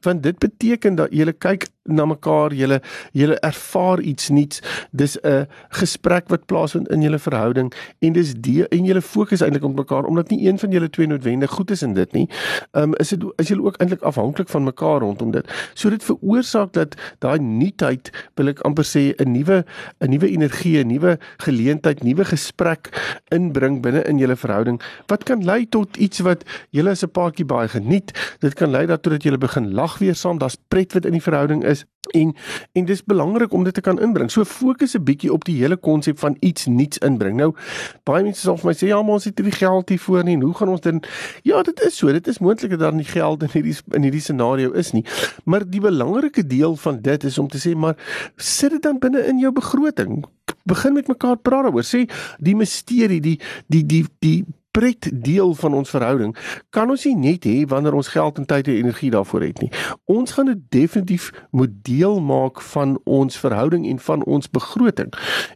Want 0.00 0.22
dit 0.22 0.38
beteken 0.38 0.94
dat 0.94 1.08
julle 1.10 1.32
kyk 1.32 1.68
na 1.84 2.04
mekaar, 2.04 2.52
julle 2.52 2.80
julle 3.12 3.36
ervaar 3.40 4.00
iets 4.00 4.28
nuuts. 4.28 4.62
Dis 4.90 5.16
'n 5.20 5.46
gesprek 5.68 6.28
wat 6.28 6.46
plaasvind 6.46 6.88
in 6.88 7.02
julle 7.02 7.18
verhouding 7.18 7.72
en 7.98 8.12
dis 8.12 8.34
die 8.34 8.68
en 8.68 8.84
julle 8.84 9.02
fokus 9.02 9.40
eintlik 9.40 9.64
op 9.64 9.76
mekaar 9.76 10.04
omdat 10.04 10.30
nie 10.30 10.48
een 10.48 10.58
van 10.58 10.70
julle 10.70 10.90
twee 10.90 11.06
noodwendig 11.06 11.50
goed 11.50 11.70
is 11.70 11.82
in 11.82 11.94
dit 11.94 12.12
nie. 12.12 12.28
Ehm 12.72 12.82
um, 12.82 12.94
is 12.94 13.08
dit 13.08 13.24
is 13.36 13.48
julle 13.48 13.62
ook 13.62 13.76
eintlik 13.76 14.02
afhanklik 14.02 14.48
van 14.48 14.64
mekaar 14.64 15.00
rondom 15.00 15.30
dit. 15.30 15.46
So 15.74 15.90
dit 15.90 16.04
veroorsaak 16.04 16.72
dat 16.72 16.94
daai 17.18 17.38
nuutheid, 17.38 18.10
wil 18.34 18.48
ek 18.48 18.60
amper 18.60 18.84
sê, 18.84 19.14
'n 19.16 19.32
nuwe 19.32 19.64
'n 20.00 20.10
nuwe 20.10 20.28
energie, 20.28 20.78
'n 20.78 20.86
nuwe 20.86 21.18
geleentheid, 21.36 22.02
nuwe 22.02 22.24
gesprek 22.24 22.88
inbring 23.28 23.82
binne 23.82 23.93
in 24.02 24.18
julle 24.18 24.36
verhouding 24.36 24.80
wat 25.06 25.24
kan 25.24 25.44
lei 25.44 25.68
tot 25.68 25.96
iets 25.96 26.18
wat 26.18 26.44
julle 26.70 26.90
as 26.90 27.04
'n 27.04 27.10
paartjie 27.10 27.44
baie 27.44 27.68
geniet. 27.68 28.36
Dit 28.40 28.54
kan 28.54 28.70
lei 28.70 28.86
daartoe 28.86 29.12
dat 29.12 29.22
julle 29.22 29.38
begin 29.38 29.74
lag 29.74 29.98
weer 29.98 30.14
saam. 30.14 30.38
Daar's 30.38 30.56
pret 30.68 30.92
wat 30.92 31.04
in 31.04 31.12
die 31.12 31.22
verhouding 31.22 31.64
is 31.64 31.84
en 32.10 32.34
en 32.72 32.84
dis 32.84 33.04
belangrik 33.04 33.52
om 33.52 33.64
dit 33.64 33.74
te 33.74 33.80
kan 33.80 34.00
inbring. 34.00 34.30
So 34.30 34.44
fokus 34.44 34.94
'n 34.94 35.04
bietjie 35.04 35.32
op 35.32 35.44
die 35.44 35.56
hele 35.56 35.76
konsep 35.76 36.18
van 36.18 36.36
iets 36.40 36.66
nuuts 36.66 36.98
inbring. 36.98 37.36
Nou 37.36 37.54
baie 38.02 38.22
mense 38.22 38.40
sal 38.40 38.56
vir 38.56 38.66
my 38.66 38.74
sê 38.74 38.86
ja, 38.86 39.02
maar 39.02 39.12
ons 39.12 39.24
het 39.24 39.38
nie 39.38 39.50
die 39.50 39.58
geld 39.58 39.88
hiervoor 39.88 40.24
nie. 40.24 40.38
Hoe 40.38 40.54
gaan 40.54 40.68
ons 40.68 40.80
dit 40.80 41.08
Ja, 41.42 41.62
dit 41.62 41.80
is 41.80 41.96
so. 41.96 42.12
Dit 42.12 42.26
is 42.26 42.38
moontlik 42.38 42.70
dat 42.70 42.80
daar 42.80 42.94
nie 42.94 43.04
geld 43.04 43.42
in 43.42 43.48
hierdie 43.52 43.76
in 43.90 44.02
hierdie 44.02 44.20
scenario 44.20 44.72
is 44.72 44.92
nie. 44.92 45.04
Maar 45.44 45.70
die 45.70 45.80
belangrike 45.80 46.46
deel 46.46 46.76
van 46.76 47.00
dit 47.00 47.24
is 47.24 47.38
om 47.38 47.48
te 47.48 47.58
sê 47.58 47.76
maar 47.76 47.96
sit 48.36 48.70
dit 48.70 48.82
dan 48.82 48.98
binne 48.98 49.26
in 49.26 49.38
jou 49.38 49.52
begroting 49.52 50.24
begin 50.64 50.92
met 50.92 51.08
mekaar 51.08 51.36
praat 51.36 51.68
daaroor. 51.68 51.86
Sê 51.86 52.04
die 52.38 52.56
misterie, 52.56 53.20
die 53.20 53.38
die 53.68 53.84
die 53.86 54.04
die 54.18 54.44
pret 54.74 55.06
deel 55.12 55.54
van 55.54 55.74
ons 55.74 55.90
verhouding 55.94 56.32
kan 56.74 56.90
ons 56.90 57.04
nie 57.06 57.14
net 57.14 57.46
hê 57.46 57.62
wanneer 57.70 57.94
ons 57.94 58.10
geld 58.10 58.40
en 58.40 58.46
tyd 58.50 58.68
en 58.68 58.80
energie 58.80 59.10
daarvoor 59.14 59.44
het 59.46 59.60
nie. 59.62 59.70
Ons 60.10 60.34
gaan 60.34 60.50
dit 60.50 60.64
definitief 60.74 61.28
moet 61.54 61.76
deel 61.86 62.18
maak 62.20 62.58
van 62.72 62.96
ons 63.04 63.38
verhouding 63.38 63.86
en 63.90 64.00
van 64.08 64.24
ons 64.24 64.50
begroting. 64.50 65.12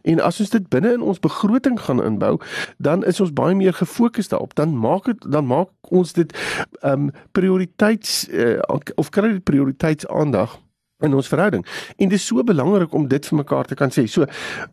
En 0.07 0.23
as 0.23 0.39
ons 0.39 0.55
dit 0.55 0.69
binne 0.71 0.93
in 0.95 1.03
ons 1.03 1.19
begroting 1.19 1.75
gaan 1.83 2.03
inbou, 2.03 2.37
dan 2.77 3.03
is 3.03 3.19
ons 3.19 3.35
baie 3.35 3.57
meer 3.59 3.75
gefokus 3.75 4.31
daarop. 4.31 4.55
Dan 4.55 4.77
maak 4.77 5.11
dit 5.11 5.27
dan 5.27 5.47
maak 5.51 5.91
ons 5.91 6.15
dit 6.15 6.31
ehm 6.79 7.09
um, 7.09 7.11
prioriteits 7.35 8.23
uh, 8.31 8.55
of 8.95 9.11
kry 9.11 9.35
dit 9.35 9.43
prioriteitsaandag 9.43 10.55
in 10.99 11.13
ons 11.15 11.27
verhouding. 11.27 11.65
En 11.97 12.09
dit 12.09 12.17
is 12.17 12.25
so 12.25 12.43
belangrik 12.43 12.93
om 12.93 13.07
dit 13.07 13.25
vir 13.25 13.37
mekaar 13.39 13.65
te 13.65 13.75
kan 13.79 13.91
sê. 13.93 14.03
So 14.11 14.25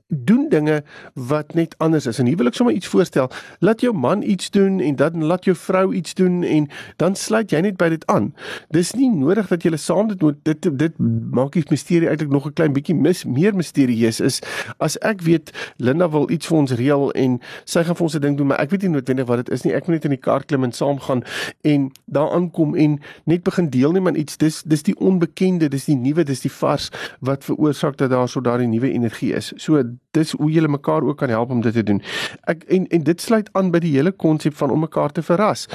doen 0.07 0.49
dinge 0.51 0.81
wat 1.15 1.55
net 1.55 1.75
anders 1.79 2.07
is. 2.07 2.19
En 2.19 2.27
hier 2.27 2.37
wil 2.37 2.51
ek 2.51 2.59
sommer 2.59 2.75
iets 2.75 2.91
voorstel. 2.91 3.31
Laat 3.63 3.85
jou 3.85 3.93
man 3.95 4.23
iets 4.23 4.51
doen 4.51 4.81
en 4.83 4.97
dan 4.99 5.25
laat 5.25 5.47
jou 5.47 5.55
vrou 5.57 5.95
iets 5.95 6.15
doen 6.19 6.43
en 6.43 6.67
dan 6.97 7.15
sluit 7.15 7.51
jy 7.55 7.61
net 7.69 7.79
by 7.79 7.89
dit 7.95 8.07
aan. 8.11 8.33
Dis 8.75 8.93
nie 8.99 9.11
nodig 9.11 9.47
dat 9.53 9.63
julle 9.63 9.79
saam 9.79 10.11
dit 10.11 10.23
moet 10.23 10.41
dit 10.47 10.71
dit 10.79 10.99
maak 11.37 11.55
die 11.55 11.65
misterie 11.71 12.11
eintlik 12.11 12.31
nog 12.35 12.47
'n 12.47 12.53
klein 12.59 12.73
bietjie 12.75 12.95
mis 12.95 13.25
meer 13.25 13.55
misterieus 13.55 14.21
is 14.21 14.41
as 14.79 14.99
ek 15.03 15.23
weet 15.23 15.53
Linda 15.79 16.09
wil 16.11 16.31
iets 16.31 16.47
vir 16.47 16.59
ons 16.59 16.73
reël 16.73 17.13
en 17.13 17.41
sy 17.65 17.85
gaan 17.85 17.97
vir 17.97 18.05
ons 18.05 18.17
'n 18.17 18.21
ding 18.21 18.37
doen, 18.37 18.47
maar 18.47 18.61
ek 18.61 18.71
weet 18.71 18.83
nie 18.83 18.91
noodwendig 18.91 19.27
wat 19.27 19.37
dit 19.37 19.51
is 19.51 19.63
nie. 19.63 19.75
Ek 19.75 19.87
moet 19.87 19.95
net 19.95 20.05
in 20.05 20.11
die 20.11 20.21
kar 20.21 20.45
klim 20.45 20.65
en 20.65 20.73
saam 20.73 20.99
gaan 20.99 21.23
en 21.63 21.91
daar 22.07 22.31
aankom 22.31 22.75
en 22.75 23.01
net 23.25 23.43
begin 23.43 23.71
deelneem 23.71 24.07
aan 24.07 24.17
iets. 24.17 24.37
Dis 24.37 24.63
dis 24.63 24.83
die 24.83 24.97
onbekende, 24.99 25.69
dis 25.69 25.85
die 25.85 25.97
nuwe, 26.17 26.25
dis 26.25 26.41
die 26.45 26.53
vars 26.53 26.91
wat 27.21 27.45
veroorsaak 27.45 27.97
dat 27.97 28.11
daar 28.11 28.29
so 28.29 28.41
daardie 28.41 28.69
nuwe 28.69 28.93
energie 28.93 29.35
is. 29.35 29.53
So 29.57 29.83
dis 30.13 30.33
hoe 30.33 30.51
jy 30.51 30.67
mekaar 30.67 31.05
ook 31.05 31.19
kan 31.19 31.29
help 31.29 31.51
om 31.51 31.61
dit 31.61 31.73
te 31.73 31.83
doen. 31.83 32.03
Ek 32.47 32.65
en 32.69 32.87
en 32.89 33.03
dit 33.03 33.21
sluit 33.21 33.49
aan 33.53 33.71
by 33.71 33.79
die 33.79 33.93
hele 33.97 34.13
konsep 34.13 34.55
van 34.57 34.71
om 34.71 34.81
mekaar 34.81 35.13
te 35.13 35.23
verras. 35.23 35.67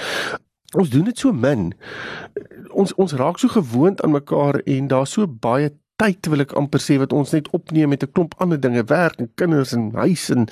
Ons 0.78 0.90
doen 0.90 1.06
dit 1.06 1.18
so 1.18 1.32
min. 1.34 1.74
Ons 2.72 2.94
ons 2.96 3.14
raak 3.14 3.40
so 3.40 3.48
gewoond 3.48 4.02
aan 4.02 4.12
mekaar 4.12 4.62
en 4.66 4.88
daar's 4.88 5.12
so 5.12 5.28
baie 5.28 5.72
tyd 6.01 6.29
wil 6.34 6.41
ek 6.46 6.55
amper 6.58 6.81
sê 6.81 6.98
wat 7.01 7.13
ons 7.13 7.34
net 7.36 7.50
opneem 7.55 7.93
met 7.93 8.03
'n 8.03 8.12
klomp 8.12 8.34
ander 8.41 8.60
dinge, 8.60 8.84
werk 8.89 9.20
en 9.20 9.29
kinders 9.36 9.74
en 9.74 9.91
huis 9.93 10.29
en 10.29 10.48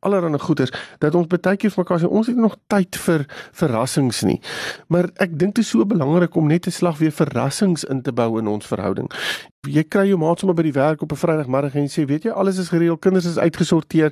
allerlei 0.00 0.38
goeders 0.38 0.72
dat 0.98 1.14
ons 1.14 1.26
baie 1.26 1.56
keer 1.56 1.70
vir 1.70 1.82
mekaar 1.84 2.00
sê 2.00 2.08
ons 2.08 2.26
het 2.26 2.36
nog 2.36 2.56
tyd 2.66 2.96
vir 2.96 3.26
verrassings 3.52 4.22
nie. 4.22 4.40
Maar 4.88 5.10
ek 5.16 5.38
dink 5.38 5.54
dit 5.54 5.64
is 5.64 5.70
so 5.70 5.84
belangrik 5.84 6.36
om 6.36 6.46
net 6.46 6.66
'n 6.66 6.70
slag 6.70 6.98
weer 6.98 7.12
verrassings 7.12 7.84
in 7.84 8.02
te 8.02 8.12
bou 8.12 8.38
in 8.38 8.46
ons 8.46 8.66
verhouding. 8.66 9.10
Jy 9.70 9.84
kry 9.86 10.08
jou 10.08 10.16
maat 10.18 10.40
sommer 10.42 10.56
by 10.58 10.64
die 10.66 10.72
werk 10.74 11.04
op 11.04 11.12
'n 11.12 11.16
Vrydagmiddag 11.16 11.76
en 11.78 11.86
sê, 11.86 12.02
weet 12.04 12.24
jy, 12.24 12.30
alles 12.30 12.58
is 12.58 12.68
gereël, 12.68 12.96
kinders 12.98 13.24
is 13.24 13.38
uitgesorteer 13.38 14.10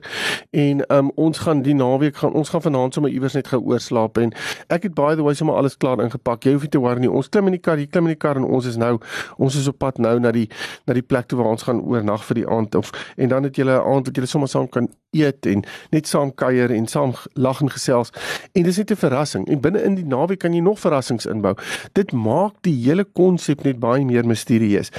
en 0.50 0.84
um, 0.94 1.10
ons 1.16 1.38
gaan 1.38 1.62
die 1.62 1.74
naweek 1.74 2.16
gaan 2.16 2.32
ons 2.32 2.48
gaan 2.48 2.62
vanaand 2.62 2.94
sommer 2.94 3.10
iewers 3.10 3.34
net 3.34 3.48
gou 3.48 3.58
oorslaap 3.58 4.18
en 4.18 4.30
ek 4.68 4.82
het 4.82 4.94
by 4.94 5.16
the 5.16 5.22
way 5.22 5.34
sommer 5.34 5.56
alles 5.56 5.76
klaar 5.76 5.98
ingepak. 5.98 6.44
Jy 6.44 6.52
hoef 6.52 6.62
nie 6.62 6.70
te 6.70 6.78
worry 6.78 7.00
nie. 7.00 7.10
Ons 7.10 7.28
klim 7.28 7.46
in 7.46 7.52
die 7.52 7.60
kar, 7.60 7.78
jy 7.78 7.86
klim 7.86 8.06
in 8.06 8.14
die 8.14 8.22
kar 8.22 8.36
en 8.36 8.44
ons 8.44 8.66
is 8.66 8.76
nou 8.76 9.00
ons 9.38 9.56
is 9.56 9.66
op 9.66 9.78
pad 9.78 9.98
nou 9.98 10.20
na 10.20 10.30
die 10.30 10.48
na 10.86 10.94
die 10.94 11.02
plek 11.02 11.26
toe 11.26 11.38
waar 11.38 11.50
ons 11.50 11.62
gaan 11.66 11.82
oornag 11.82 12.22
vir 12.24 12.34
die 12.34 12.46
aand 12.46 12.74
of 12.74 12.92
en 13.16 13.28
dan 13.28 13.42
het 13.42 13.56
julle 13.56 13.74
'n 13.74 13.82
aand 13.82 14.06
wat 14.06 14.14
julle 14.14 14.26
sommer 14.30 14.48
saam 14.48 14.68
kan 14.68 14.88
eet 15.10 15.46
en 15.46 15.64
net 15.90 16.06
saam 16.06 16.34
kuier 16.34 16.70
en 16.70 16.86
saam 16.86 17.14
lag 17.34 17.60
en 17.60 17.70
gesels. 17.70 18.12
En 18.52 18.62
dis 18.62 18.76
net 18.76 18.90
'n 18.90 18.96
verrassing. 18.96 19.48
En 19.48 19.60
binne 19.60 19.82
in 19.82 19.94
die 19.94 20.06
naweek 20.06 20.38
kan 20.38 20.54
jy 20.54 20.60
nog 20.60 20.80
verrassings 20.80 21.26
inbou. 21.26 21.54
Dit 21.92 22.12
maak 22.12 22.54
die 22.60 22.84
hele 22.84 23.04
konsep 23.04 23.62
net 23.62 23.78
baie 23.78 24.04
meer 24.04 24.26
misterieus. 24.26 24.90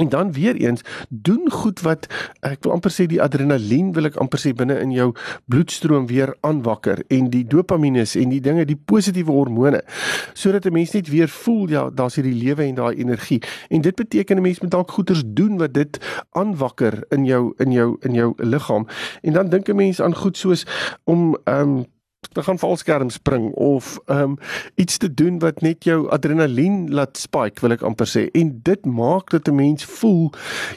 En 0.00 0.08
dan 0.08 0.32
weer 0.32 0.54
eens, 0.54 0.80
doen 1.08 1.50
goed 1.50 1.80
wat 1.80 2.06
ek 2.46 2.62
wil 2.62 2.72
amper 2.72 2.92
sê 2.94 3.08
die 3.10 3.18
adrenalien 3.22 3.88
wil 3.92 4.06
ek 4.06 4.20
amper 4.22 4.38
sê 4.38 4.52
binne 4.56 4.76
in 4.78 4.92
jou 4.94 5.08
bloedstroom 5.50 6.06
weer 6.06 6.30
aanwakker 6.46 7.02
en 7.10 7.26
die 7.32 7.42
dopamien 7.42 7.98
en 8.00 8.30
die 8.30 8.40
dinge, 8.40 8.64
die 8.64 8.78
positiewe 8.78 9.34
hormone 9.34 9.82
sodat 10.32 10.66
'n 10.66 10.72
mens 10.72 10.94
net 10.94 11.10
weer 11.10 11.28
voel 11.28 11.68
ja, 11.68 11.90
daar's 11.90 12.14
hierdie 12.14 12.38
lewe 12.38 12.64
en 12.64 12.74
daai 12.74 12.96
energie. 12.96 13.42
En 13.68 13.80
dit 13.80 13.94
beteken 13.94 14.36
'n 14.36 14.42
mens 14.42 14.60
moet 14.60 14.70
dalk 14.70 14.90
goeders 14.90 15.22
doen 15.26 15.58
wat 15.58 15.74
dit 15.74 15.98
aanwakker 16.30 17.04
in 17.10 17.24
jou 17.24 17.52
in 17.58 17.72
jou 17.72 17.96
in 18.00 18.14
jou 18.14 18.32
liggaam. 18.36 18.86
En 19.22 19.32
dan 19.32 19.48
dink 19.50 19.68
'n 19.68 19.76
mens 19.76 20.00
aan 20.00 20.14
goed 20.14 20.36
soos 20.36 20.66
om 21.04 21.36
ehm 21.44 21.68
um, 21.68 21.86
te 22.32 22.42
gaan 22.42 22.58
valskerm 22.58 23.10
spring 23.10 23.52
of 23.52 23.98
um 24.06 24.36
iets 24.74 24.96
te 24.96 25.14
doen 25.14 25.38
wat 25.38 25.60
net 25.60 25.84
jou 25.84 26.08
adrenalien 26.08 26.92
laat 26.92 27.16
spike 27.16 27.60
wil 27.64 27.72
ek 27.74 27.82
amper 27.86 28.06
sê. 28.06 28.26
En 28.36 28.52
dit 28.62 28.84
maak 28.84 29.32
dat 29.32 29.48
'n 29.48 29.54
mens 29.54 29.84
voel 29.84 30.30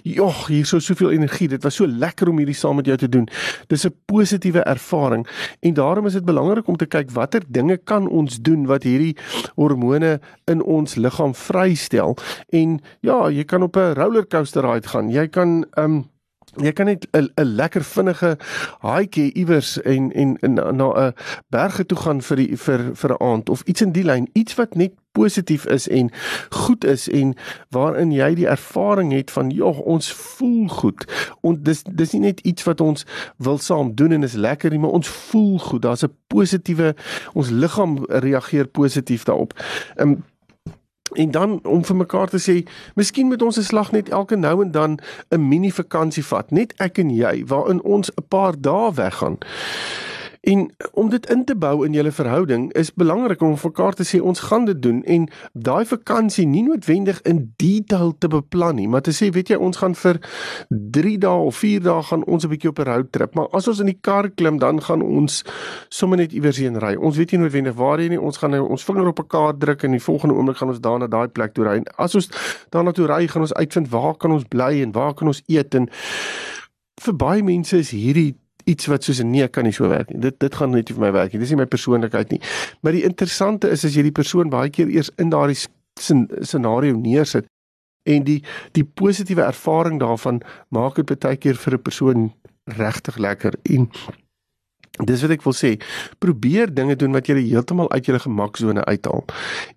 jogg 0.03 0.48
hier 0.48 0.65
so 0.65 0.80
soveel 0.80 1.12
energie. 1.12 1.48
Dit 1.48 1.63
was 1.63 1.75
so 1.75 1.88
lekker 1.88 2.30
om 2.30 2.38
hierdie 2.38 2.56
saam 2.56 2.75
met 2.75 2.86
jou 2.86 2.98
te 2.98 3.10
doen. 3.10 3.27
Dis 3.68 3.86
'n 3.86 3.96
positiewe 4.06 4.63
ervaring 4.63 5.27
en 5.60 5.74
daarom 5.74 6.06
is 6.06 6.13
dit 6.13 6.25
belangrik 6.25 6.68
om 6.68 6.77
te 6.77 6.86
kyk 6.86 7.12
watter 7.12 7.42
dinge 7.48 7.77
kan 7.77 8.08
ons 8.08 8.42
doen 8.42 8.65
wat 8.65 8.84
hierdie 8.84 9.18
hormone 9.56 10.20
in 10.46 10.63
ons 10.63 10.96
liggaam 10.96 11.36
vrystel. 11.36 12.18
En 12.50 12.80
ja 13.01 13.30
jy 13.30 13.44
kan 13.44 13.63
op 13.63 13.75
'n 13.75 13.94
rollercoaster 13.94 14.63
ride 14.63 14.88
gaan. 14.88 15.10
Jy 15.10 15.27
kan 15.27 15.65
um 15.77 16.12
Jy 16.62 16.72
kan 16.72 16.86
net 16.86 17.08
'n 17.12 17.30
'n 17.36 17.56
lekker 17.56 17.84
vinnige 17.84 18.38
haaitjie 18.80 19.34
iewers 19.34 19.82
en 19.82 20.12
en 20.12 20.38
na 20.54 20.88
'n 20.94 21.14
berge 21.50 21.86
toe 21.86 21.98
gaan 21.98 22.22
vir 22.22 22.38
die 22.38 22.58
vir 22.58 22.96
vir 22.96 23.12
'n 23.12 23.24
aand 23.24 23.50
of 23.50 23.62
iets 23.62 23.82
in 23.82 23.92
die 23.92 24.04
lyn, 24.04 24.30
iets 24.34 24.56
wat 24.56 24.76
net 24.76 24.94
positief 25.12 25.66
is 25.66 25.88
en 25.88 26.10
goed 26.50 26.84
is 26.84 27.10
en 27.10 27.36
waarin 27.70 28.12
jy 28.12 28.34
die 28.36 28.48
ervaring 28.48 29.14
het 29.14 29.32
van 29.32 29.50
jog 29.50 29.80
ons 29.80 30.12
voel 30.14 30.68
goed. 30.68 31.06
Ons 31.42 31.58
dis 31.62 31.84
dis 31.84 32.12
nie 32.12 32.22
net 32.22 32.40
iets 32.40 32.64
wat 32.64 32.82
ons 32.82 33.06
wil 33.38 33.58
saam 33.58 33.96
doen 33.96 34.12
en 34.12 34.24
is 34.24 34.34
lekker 34.34 34.74
nie, 34.74 34.80
maar 34.80 34.98
ons 34.98 35.08
voel 35.08 35.58
goed. 35.60 35.82
Daar's 35.82 36.04
'n 36.04 36.14
positiewe 36.28 36.96
ons 37.34 37.50
liggaam 37.50 38.06
reageer 38.08 38.68
positief 38.68 39.24
daarop. 39.24 39.54
Ehm 39.96 40.10
um, 40.10 40.24
En 41.13 41.32
dan 41.32 41.60
om 41.63 41.86
vir 41.86 41.96
mekaar 41.96 42.29
te 42.29 42.41
sê, 42.41 42.63
miskien 42.96 43.27
moet 43.27 43.41
ons 43.41 43.58
'n 43.58 43.62
slag 43.63 43.91
net 43.91 44.10
elke 44.10 44.36
nou 44.36 44.62
en 44.63 44.72
dan 44.72 45.00
'n 45.29 45.48
mini 45.48 45.72
vakansie 45.72 46.25
vat, 46.25 46.51
net 46.51 46.74
ek 46.77 46.98
en 46.98 47.10
jy, 47.10 47.46
waarin 47.46 47.82
ons 47.84 48.10
'n 48.10 48.27
paar 48.27 48.53
dae 48.62 48.93
weggaan. 48.93 49.38
En 50.44 50.76
om 50.92 51.10
dit 51.10 51.30
in 51.30 51.46
te 51.46 51.56
bou 51.56 51.86
in 51.86 51.94
julle 51.94 52.12
verhouding 52.12 52.66
is 52.74 52.90
belangrik 52.94 53.42
om 53.42 53.54
vir 53.58 53.70
mekaar 53.70 53.96
te 53.96 54.04
sê 54.04 54.20
ons 54.20 54.40
gaan 54.44 54.66
dit 54.68 54.82
doen 54.82 54.98
en 55.04 55.28
daai 55.54 55.86
vakansie 55.88 56.44
nie 56.48 56.66
noodwendig 56.66 57.22
in 57.22 57.54
detail 57.64 58.12
te 58.18 58.28
beplan 58.28 58.76
nie, 58.76 58.88
maar 58.92 59.06
te 59.08 59.14
sê 59.16 59.30
weet 59.32 59.54
jy 59.54 59.60
ons 59.64 59.80
gaan 59.80 59.96
vir 59.96 60.20
3 60.98 61.14
dae 61.24 61.46
of 61.48 61.62
4 61.64 61.86
dae 61.86 62.04
gaan 62.10 62.28
ons 62.28 62.44
'n 62.44 62.52
bietjie 62.52 62.74
op 62.74 62.80
'n 62.80 62.90
road 62.90 63.12
trip, 63.12 63.36
maar 63.36 63.48
as 63.56 63.68
ons 63.68 63.80
in 63.80 63.86
die 63.86 64.00
kar 64.02 64.30
klim 64.30 64.60
dan 64.60 64.82
gaan 64.82 65.02
ons 65.02 65.44
sommer 65.90 66.18
net 66.18 66.34
iewers 66.34 66.58
heen 66.58 66.76
ry. 66.76 66.96
Ons 66.96 67.18
weet 67.18 67.32
nie 67.32 67.40
noodwendig 67.40 67.76
waarheen 67.76 68.10
nie. 68.10 68.22
Ons 68.22 68.38
gaan 68.38 68.52
nou 68.52 68.68
ons 68.68 68.84
vinger 68.84 69.08
op 69.08 69.20
'n 69.20 69.28
kaart 69.28 69.60
druk 69.60 69.84
en 69.84 69.92
die 69.92 70.04
volgende 70.04 70.36
oomblik 70.36 70.58
gaan 70.58 70.70
ons 70.70 70.82
daar 70.82 71.00
na 71.00 71.08
daai 71.08 71.28
plek 71.28 71.54
toe 71.54 71.66
ry. 71.66 71.76
En 71.76 71.86
as 71.96 72.16
ons 72.16 72.30
daarna 72.70 72.92
toe 72.92 73.08
ry, 73.08 73.28
gaan 73.28 73.42
ons 73.42 73.54
uitvind 73.54 73.90
waar 73.90 74.18
kan 74.18 74.32
ons 74.32 74.44
bly 74.44 74.82
en 74.82 74.92
waar 74.92 75.14
kan 75.14 75.28
ons 75.28 75.42
eet 75.48 75.76
en 75.76 75.90
vir 77.02 77.16
baie 77.16 77.44
mense 77.44 77.78
is 77.78 77.92
hierdie 77.92 78.36
iets 78.70 78.86
wat 78.91 79.03
soos 79.03 79.20
'n 79.20 79.32
nee 79.32 79.48
kan 79.48 79.63
nie 79.63 79.74
so 79.74 79.88
werk 79.88 80.10
nie. 80.10 80.20
Dit 80.20 80.39
dit 80.39 80.55
gaan 80.55 80.72
net 80.72 80.89
nie 80.89 80.96
vir 80.96 81.05
my 81.05 81.12
werk 81.12 81.34
nie. 81.34 81.39
Dis 81.39 81.50
nie 81.50 81.58
my 81.58 81.65
persoonlikheid 81.65 82.32
nie. 82.32 82.41
Maar 82.82 82.91
die 82.91 83.03
interessante 83.03 83.70
is 83.70 83.86
as 83.86 83.96
jy 83.96 84.01
die 84.03 84.12
persoon 84.12 84.50
baie 84.50 84.70
keer 84.70 84.89
eers 84.89 85.12
in 85.17 85.29
daardie 85.29 85.60
scenario 86.41 86.96
neersit 86.96 87.46
en 88.03 88.24
die 88.24 88.43
die 88.72 88.84
positiewe 88.84 89.41
ervaring 89.41 90.00
daarvan 90.00 90.41
maak 90.70 90.96
dit 90.96 91.20
baie 91.20 91.38
keer 91.38 91.55
vir 91.55 91.74
'n 91.74 91.82
persoon 91.82 92.34
regtig 92.65 93.17
lekker 93.17 93.53
en 93.63 93.89
Dis 95.01 95.24
wat 95.25 95.32
ek 95.34 95.41
wil 95.41 95.55
sê. 95.58 95.82
Probeer 96.22 96.70
dinge 96.70 96.93
doen 96.96 97.15
wat 97.17 97.25
jy 97.25 97.41
heeltemal 97.41 97.89
uit 97.91 98.05
jou 98.05 98.20
gemaksone 98.20 98.84
uithaal. 98.86 99.25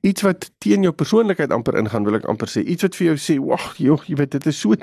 Iets 0.04 0.22
wat 0.26 0.50
teen 0.60 0.84
jou 0.84 0.92
persoonlikheid 0.92 1.54
amper 1.56 1.78
ingaan, 1.80 2.04
wil 2.04 2.18
ek 2.18 2.28
amper 2.28 2.50
sê. 2.52 2.60
Iets 2.60 2.84
wat 2.84 2.98
vir 2.98 3.06
jou 3.06 3.16
sê, 3.16 3.38
"Wag, 3.40 3.78
joh, 3.78 4.04
jy 4.04 4.14
weet 4.14 4.30
dit 4.30 4.46
is 4.46 4.60
so 4.60 4.74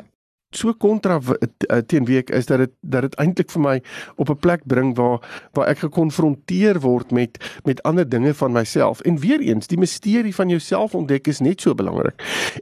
so 0.56 0.74
kontra 0.74 1.20
eh, 1.20 1.78
teen 1.88 2.06
wie 2.06 2.18
ek 2.22 2.30
is 2.30 2.46
dat 2.50 2.64
dit 2.64 2.72
dat 2.82 3.02
dit 3.08 3.16
eintlik 3.22 3.52
vir 3.52 3.62
my 3.62 3.76
op 4.16 4.30
'n 4.30 4.40
plek 4.40 4.66
bring 4.66 4.96
waar 4.96 5.20
waar 5.54 5.68
ek 5.68 5.84
gekonfronteer 5.86 6.80
word 6.80 7.12
met 7.12 7.38
met 7.64 7.82
ander 7.84 8.10
dinge 8.10 8.34
van 8.34 8.52
myself. 8.52 9.02
En 9.02 9.18
weer 9.20 9.40
eens 9.40 9.68
die 9.68 9.78
misterie 9.78 10.36
van 10.36 10.50
jouself 10.50 10.96
ontdek 10.96 11.28
is 11.28 11.40
net 11.40 11.62
so 11.62 11.74
belangrik 11.74 12.16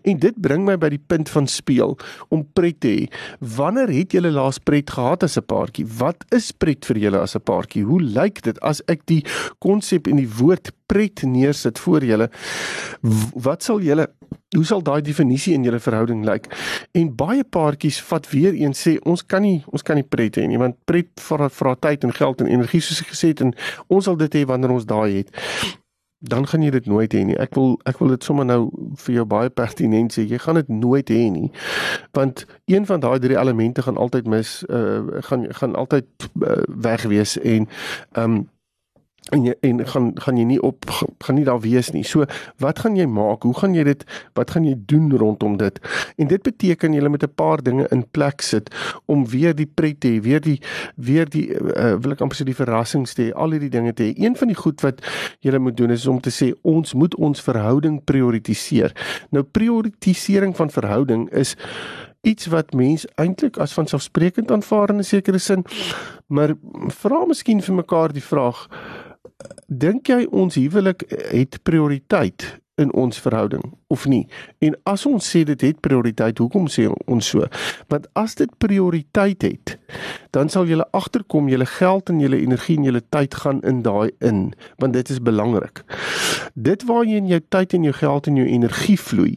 en 0.03 0.17
dit 0.19 0.41
bring 0.41 0.65
my 0.65 0.77
by 0.77 0.89
die 0.89 1.03
punt 1.07 1.29
van 1.29 1.48
speel 1.48 1.98
om 2.29 2.48
pret 2.53 2.79
te 2.79 2.88
hê. 2.88 3.07
Wanneer 3.39 3.89
het 3.89 4.12
julle 4.12 4.31
laas 4.31 4.57
pret 4.57 4.89
gehad 4.89 5.24
as 5.24 5.38
'n 5.38 5.45
paartjie? 5.45 5.86
Wat 5.98 6.25
is 6.29 6.51
pret 6.51 6.86
vir 6.86 6.98
julle 6.98 7.19
as 7.19 7.36
'n 7.36 7.43
paartjie? 7.43 7.83
Hoe 7.83 8.01
lyk 8.01 8.41
dit? 8.41 8.60
As 8.62 8.81
ek 8.88 9.05
die 9.05 9.25
konsep 9.60 10.07
en 10.07 10.15
die 10.15 10.29
woord 10.29 10.71
pret 10.91 11.24
neersit 11.27 11.79
voor 11.79 12.05
julle 12.12 12.29
wat 13.48 13.63
sal 13.67 13.81
julle 13.86 14.07
hoe 14.55 14.65
sal 14.67 14.83
daai 14.83 15.00
definisie 15.05 15.55
in 15.55 15.65
julle 15.67 15.79
verhouding 15.79 16.25
lyk 16.27 16.50
en 17.00 17.12
baie 17.15 17.43
paartjies 17.57 18.01
vat 18.12 18.27
weer 18.33 18.57
een 18.57 18.75
sê 18.77 18.98
ons 19.07 19.24
kan 19.33 19.45
nie 19.48 19.62
ons 19.71 19.86
kan 19.88 20.00
nie 20.00 20.07
pret 20.07 20.39
hê 20.39 20.48
nie 20.51 20.60
want 20.62 20.79
pret 20.89 21.12
vir 21.27 21.48
vir 21.60 21.75
tyd 21.88 22.07
en 22.07 22.17
geld 22.21 22.43
en 22.43 22.55
energie 22.60 22.83
soos 22.83 23.03
ek 23.05 23.13
gesê 23.13 23.31
het 23.33 23.45
en 23.48 23.55
ons 23.88 24.10
sal 24.10 24.19
dit 24.19 24.41
hê 24.41 24.48
wanneer 24.50 24.75
ons 24.75 24.89
daai 24.89 25.21
het 25.21 25.31
dan 26.21 26.48
gaan 26.48 26.62
jy 26.62 26.69
dit 26.69 26.86
nooit 26.86 27.13
hê 27.13 27.24
nie. 27.25 27.36
Ek 27.41 27.55
wil 27.57 27.79
ek 27.89 27.98
wil 27.98 28.13
dit 28.13 28.24
sommer 28.24 28.45
nou 28.45 28.60
vir 29.01 29.15
jou 29.15 29.25
baie 29.25 29.50
pertinent 29.50 30.13
sê. 30.13 30.27
Jy 30.29 30.38
gaan 30.43 30.60
dit 30.60 30.69
nooit 30.69 31.10
hê 31.10 31.24
nie. 31.33 31.50
Want 32.13 32.45
een 32.69 32.86
van 32.86 33.01
daai 33.01 33.17
drie 33.24 33.39
elemente 33.41 33.81
gaan 33.81 33.98
altyd 33.98 34.29
mis 34.29 34.60
uh 34.69 35.21
gaan 35.25 35.48
gaan 35.57 35.75
altyd 35.75 36.05
uh, 36.45 36.62
weg 36.86 37.07
wees 37.10 37.38
en 37.41 37.67
ehm 38.13 38.38
um, 38.38 38.41
en 39.30 39.44
jy, 39.46 39.54
en 39.62 39.84
gaan 39.88 40.12
gaan 40.18 40.38
jy 40.38 40.44
nie 40.50 40.60
op 40.66 40.90
gaan 41.22 41.38
nie 41.38 41.46
daar 41.46 41.62
wees 41.62 41.92
nie. 41.94 42.04
So 42.08 42.25
wat 42.63 42.82
gaan 42.82 42.96
jy 42.98 43.06
maak? 43.06 43.46
Hoe 43.46 43.54
gaan 43.54 43.75
jy 43.78 43.84
dit 43.86 44.04
wat 44.38 44.51
gaan 44.56 44.66
jy 44.66 44.74
doen 44.90 45.12
rondom 45.18 45.58
dit? 45.62 45.78
En 46.18 46.28
dit 46.28 46.42
beteken 46.42 46.94
jy 46.94 47.08
moet 47.08 47.24
'n 47.24 47.36
paar 47.36 47.62
dinge 47.62 47.88
in 47.92 48.04
plek 48.12 48.42
sit 48.42 48.74
om 49.06 49.28
weer 49.28 49.56
die 49.56 49.70
pret 49.70 50.00
te 50.00 50.08
hê, 50.08 50.22
weer 50.22 50.42
die 50.42 50.60
weer 50.96 51.30
die 51.30 51.54
uh, 51.54 51.96
wil 52.01 52.12
ek 52.12 52.22
amper 52.22 52.38
sê 52.38 52.44
die 52.44 52.58
verrassings 52.58 53.13
te 53.13 53.30
hê, 53.30 53.34
al 53.34 53.51
hierdie 53.51 53.70
dinge 53.70 53.94
te 53.94 54.04
hê. 54.04 54.13
Een 54.18 54.36
van 54.36 54.48
die 54.48 54.58
goed 54.58 54.82
wat 54.82 55.01
jy 55.40 55.58
moet 55.58 55.78
doen 55.78 55.92
is 55.92 56.08
om 56.08 56.20
te 56.20 56.32
sê 56.32 56.54
ons 56.63 56.94
moet 56.94 57.16
ons 57.16 57.42
verhouding 57.42 58.04
prioritiseer. 58.04 58.92
Nou 59.30 59.44
prioritisering 59.44 60.56
van 60.56 60.70
verhouding 60.70 61.30
is 61.30 61.56
iets 62.22 62.46
wat 62.48 62.74
mens 62.74 63.06
eintlik 63.16 63.58
as 63.58 63.74
vanselfsprekend 63.74 64.51
aanvaar 64.51 64.90
in 64.90 64.98
'n 64.98 65.04
sekere 65.04 65.38
sin. 65.38 65.66
Maar 66.28 66.54
vra 66.88 67.25
miskien 67.25 67.62
vir 67.62 67.75
mekaar 67.75 68.13
die 68.13 68.24
vraag 68.24 68.68
dink 69.68 70.10
jy 70.12 70.25
ons 70.32 70.58
huwelik 70.60 71.06
het 71.32 71.62
prioriteit 71.63 72.58
in 72.82 72.90
ons 72.98 73.20
verhouding 73.22 73.63
of 73.94 74.06
nie? 74.10 74.24
En 74.63 74.75
as 74.90 75.06
ons 75.06 75.25
sê 75.34 75.44
dit 75.46 75.62
het 75.62 75.80
prioriteit, 75.84 76.40
hoekom 76.42 76.68
sê 76.72 76.88
ons 76.90 77.28
so? 77.34 77.46
Want 77.92 78.08
as 78.18 78.36
dit 78.40 78.51
prioriteit 78.63 79.46
het, 79.46 79.75
dan 80.36 80.50
sal 80.50 80.70
jy 80.70 80.82
agterkom 80.98 81.50
jy 81.51 81.66
geld 81.78 82.10
en 82.10 82.22
jy 82.24 82.32
energie 82.40 82.78
en 82.80 82.90
jy 82.90 83.04
tyd 83.10 83.38
gaan 83.44 83.62
in 83.68 83.84
daai 83.86 84.12
in, 84.20 84.51
want 84.80 84.98
dit 84.98 85.13
is 85.13 85.22
belangrik. 85.22 85.84
Dit 86.56 86.88
waar 86.90 87.06
jy 87.06 87.22
in 87.22 87.32
jou 87.32 87.42
tyd 87.50 87.74
en 87.78 87.88
jou 87.90 87.96
geld 87.96 88.28
en 88.28 88.42
jou 88.42 88.48
energie 88.48 89.00
vloei, 89.00 89.34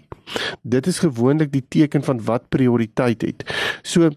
dit 0.63 0.87
is 0.87 1.03
gewoonlik 1.05 1.53
die 1.53 1.65
teken 1.69 2.03
van 2.03 2.23
wat 2.25 2.49
prioriteit 2.49 3.23
het. 3.23 3.45
So 3.83 4.11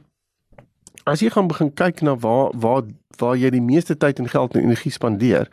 as 1.07 1.23
jy 1.23 1.29
gaan 1.31 1.47
begin 1.47 1.73
kyk 1.73 2.01
na 2.01 2.15
waar 2.19 2.51
waar 2.55 2.83
waar 3.17 3.37
jy 3.37 3.49
die 3.49 3.63
meeste 3.63 3.95
tyd 3.97 4.19
en 4.21 4.29
geld 4.29 4.53
en 4.53 4.61
energie 4.61 4.91
spandeer, 4.93 5.47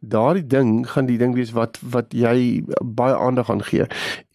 daardie 0.00 0.46
ding 0.46 0.84
gaan 0.86 1.08
die 1.08 1.18
ding 1.18 1.34
wees 1.34 1.50
wat 1.56 1.80
wat 1.94 2.14
jy 2.14 2.62
baie 2.84 3.16
aandag 3.16 3.50
aan 3.50 3.64
gee. 3.66 3.86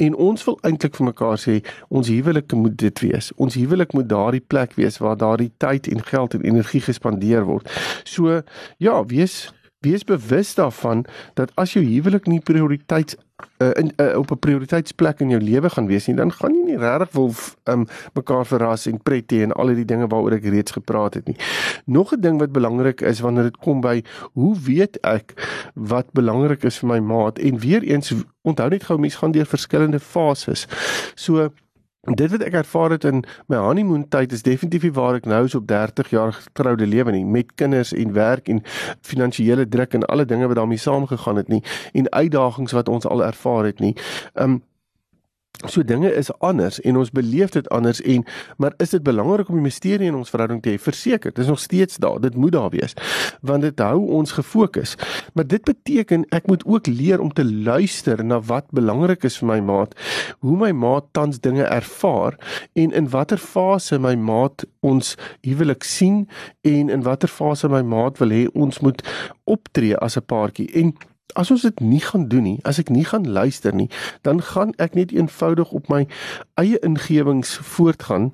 En 0.04 0.16
ons 0.16 0.44
wil 0.44 0.58
eintlik 0.68 0.98
vir 1.00 1.10
mekaar 1.12 1.40
sê 1.40 1.62
ons 1.88 2.10
huwelik 2.12 2.52
moet 2.60 2.76
dit 2.82 3.04
wees. 3.06 3.32
Ons 3.40 3.56
huwelik 3.56 3.96
moet 3.96 4.10
daardie 4.12 4.44
plek 4.44 4.76
wees 4.80 5.00
waar 5.00 5.16
daardie 5.18 5.54
tyd 5.64 5.88
en 5.88 6.04
geld 6.04 6.36
en 6.36 6.44
energie 6.44 6.84
gespandeer 6.84 7.48
word. 7.48 7.72
So 8.04 8.42
ja, 8.78 9.04
wees 9.08 9.46
wees 9.86 10.04
bewus 10.04 10.56
daarvan 10.58 11.06
dat 11.38 11.52
as 11.62 11.76
jou 11.76 11.84
huwelik 11.86 12.28
nie 12.28 12.42
prioriteit 12.42 13.16
uh, 13.58 13.70
in 13.74 13.92
uh, 13.98 14.18
op 14.18 14.32
'n 14.32 14.40
prioriteitsplek 14.40 15.20
in 15.20 15.30
jou 15.30 15.42
lewe 15.42 15.70
gaan 15.70 15.88
wees 15.88 16.08
nie, 16.08 16.16
dan 16.16 16.32
gaan 16.32 16.54
jy 16.54 16.64
nie 16.66 16.78
regtig 16.78 17.12
wil 17.12 17.34
um, 17.64 17.86
mekaar 18.14 18.46
verras 18.46 18.86
en 18.86 19.02
pret 19.02 19.32
hê 19.32 19.42
en 19.42 19.52
al 19.52 19.74
die 19.76 19.86
dinge 19.86 20.08
waaroor 20.08 20.38
ek 20.38 20.46
reeds 20.46 20.72
gepraat 20.72 21.14
het 21.14 21.28
nie. 21.28 21.38
Nog 21.86 22.14
'n 22.14 22.22
ding 22.22 22.40
wat 22.40 22.52
belangrik 22.52 23.02
is 23.02 23.20
wanneer 23.20 23.44
dit 23.44 23.58
kom 23.58 23.82
by 23.82 24.04
hoe 24.34 24.56
weet 24.60 24.98
ek 25.04 25.34
wat 25.74 26.12
belangrik 26.12 26.64
is 26.64 26.78
vir 26.78 26.90
my 26.90 27.00
maat 27.00 27.40
en 27.40 27.60
weer 27.60 27.84
eens 27.84 28.14
onthou 28.42 28.70
net 28.70 28.84
gou 28.84 28.98
mense 29.00 29.18
gaan 29.18 29.32
deur 29.32 29.46
verskillende 29.46 30.00
fases. 30.00 30.68
So 31.16 31.50
Dit 32.06 32.32
wat 32.32 32.44
ek 32.46 32.54
ervaar 32.54 32.94
het 32.94 33.04
in 33.04 33.24
my 33.50 33.58
honeymoon 33.58 34.04
tyd 34.14 34.32
is 34.32 34.44
definitief 34.46 34.84
nie 34.86 34.94
waar 34.94 35.18
ek 35.18 35.26
nou 35.26 35.42
is 35.48 35.56
op 35.58 35.66
30 35.68 36.10
jaar 36.14 36.34
getroude 36.34 36.86
lewe 36.86 37.12
nie 37.12 37.26
met 37.26 37.56
kinders 37.58 37.94
en 37.98 38.14
werk 38.14 38.50
en 38.52 38.62
finansiële 39.02 39.66
druk 39.68 39.98
en 39.98 40.06
alle 40.06 40.26
dinge 40.26 40.46
wat 40.48 40.56
daarmee 40.62 40.78
saamgegaan 40.78 41.42
het 41.42 41.50
nie 41.50 41.64
en 41.94 42.12
uitdagings 42.12 42.78
wat 42.78 42.90
ons 42.90 43.10
al 43.10 43.26
ervaar 43.26 43.66
het 43.66 43.80
nie. 43.80 43.96
Um 44.34 44.62
So 45.64 45.84
dinge 45.84 46.12
is 46.14 46.30
anders 46.40 46.82
en 46.82 46.98
ons 47.00 47.12
beleef 47.12 47.50
dit 47.56 47.70
anders 47.70 48.02
en 48.02 48.26
maar 48.58 48.74
is 48.78 48.90
dit 48.90 49.04
belangrik 49.04 49.50
om 49.50 49.56
die 49.56 49.66
misterie 49.66 50.08
in 50.08 50.18
ons 50.18 50.30
verhouding 50.30 50.62
te 50.62 50.74
hê? 50.74 50.80
Verseker, 50.82 51.32
dit 51.34 51.44
is 51.44 51.50
nog 51.52 51.60
steeds 51.60 51.98
daar. 51.98 52.20
Dit 52.22 52.36
moet 52.36 52.52
daar 52.52 52.70
wees. 52.70 52.94
Want 53.42 53.66
dit 53.66 53.80
hou 53.80 54.00
ons 54.20 54.32
gefokus. 54.32 54.96
Maar 55.34 55.48
dit 55.48 55.64
beteken 55.64 56.26
ek 56.36 56.48
moet 56.48 56.66
ook 56.66 56.88
leer 56.88 57.24
om 57.24 57.34
te 57.34 57.46
luister 57.46 58.24
na 58.24 58.40
wat 58.40 58.70
belangrik 58.76 59.24
is 59.24 59.40
vir 59.42 59.50
my 59.54 59.60
maat, 59.64 59.96
hoe 60.40 60.58
my 60.60 60.72
maat 60.72 61.10
tans 61.12 61.40
dinge 61.40 61.64
ervaar 61.64 62.38
en 62.74 62.92
in 62.92 63.10
watter 63.10 63.40
fase 63.42 64.00
my 64.00 64.16
maat 64.16 64.66
ons 64.86 65.16
huwelik 65.48 65.84
sien 65.84 66.26
en 66.62 66.90
in 66.90 67.04
watter 67.06 67.32
fase 67.32 67.70
my 67.72 67.82
maat 67.82 68.20
wil 68.22 68.34
hê 68.34 68.46
ons 68.54 68.80
moet 68.86 69.02
optree 69.44 69.96
as 69.98 70.18
'n 70.18 70.26
paartjie. 70.26 70.70
En 70.74 70.94
as 71.34 71.52
ons 71.52 71.62
dit 71.62 71.80
nie 71.80 72.02
gaan 72.02 72.28
doen 72.28 72.44
nie, 72.44 72.60
as 72.64 72.80
ek 72.80 72.90
nie 72.90 73.06
gaan 73.06 73.26
luister 73.28 73.74
nie, 73.76 73.90
dan 74.22 74.42
gaan 74.42 74.74
ek 74.78 74.96
net 74.96 75.12
eenvoudig 75.12 75.72
op 75.72 75.90
my 75.90 76.06
eie 76.62 76.80
ingewings 76.86 77.58
voortgaan 77.76 78.32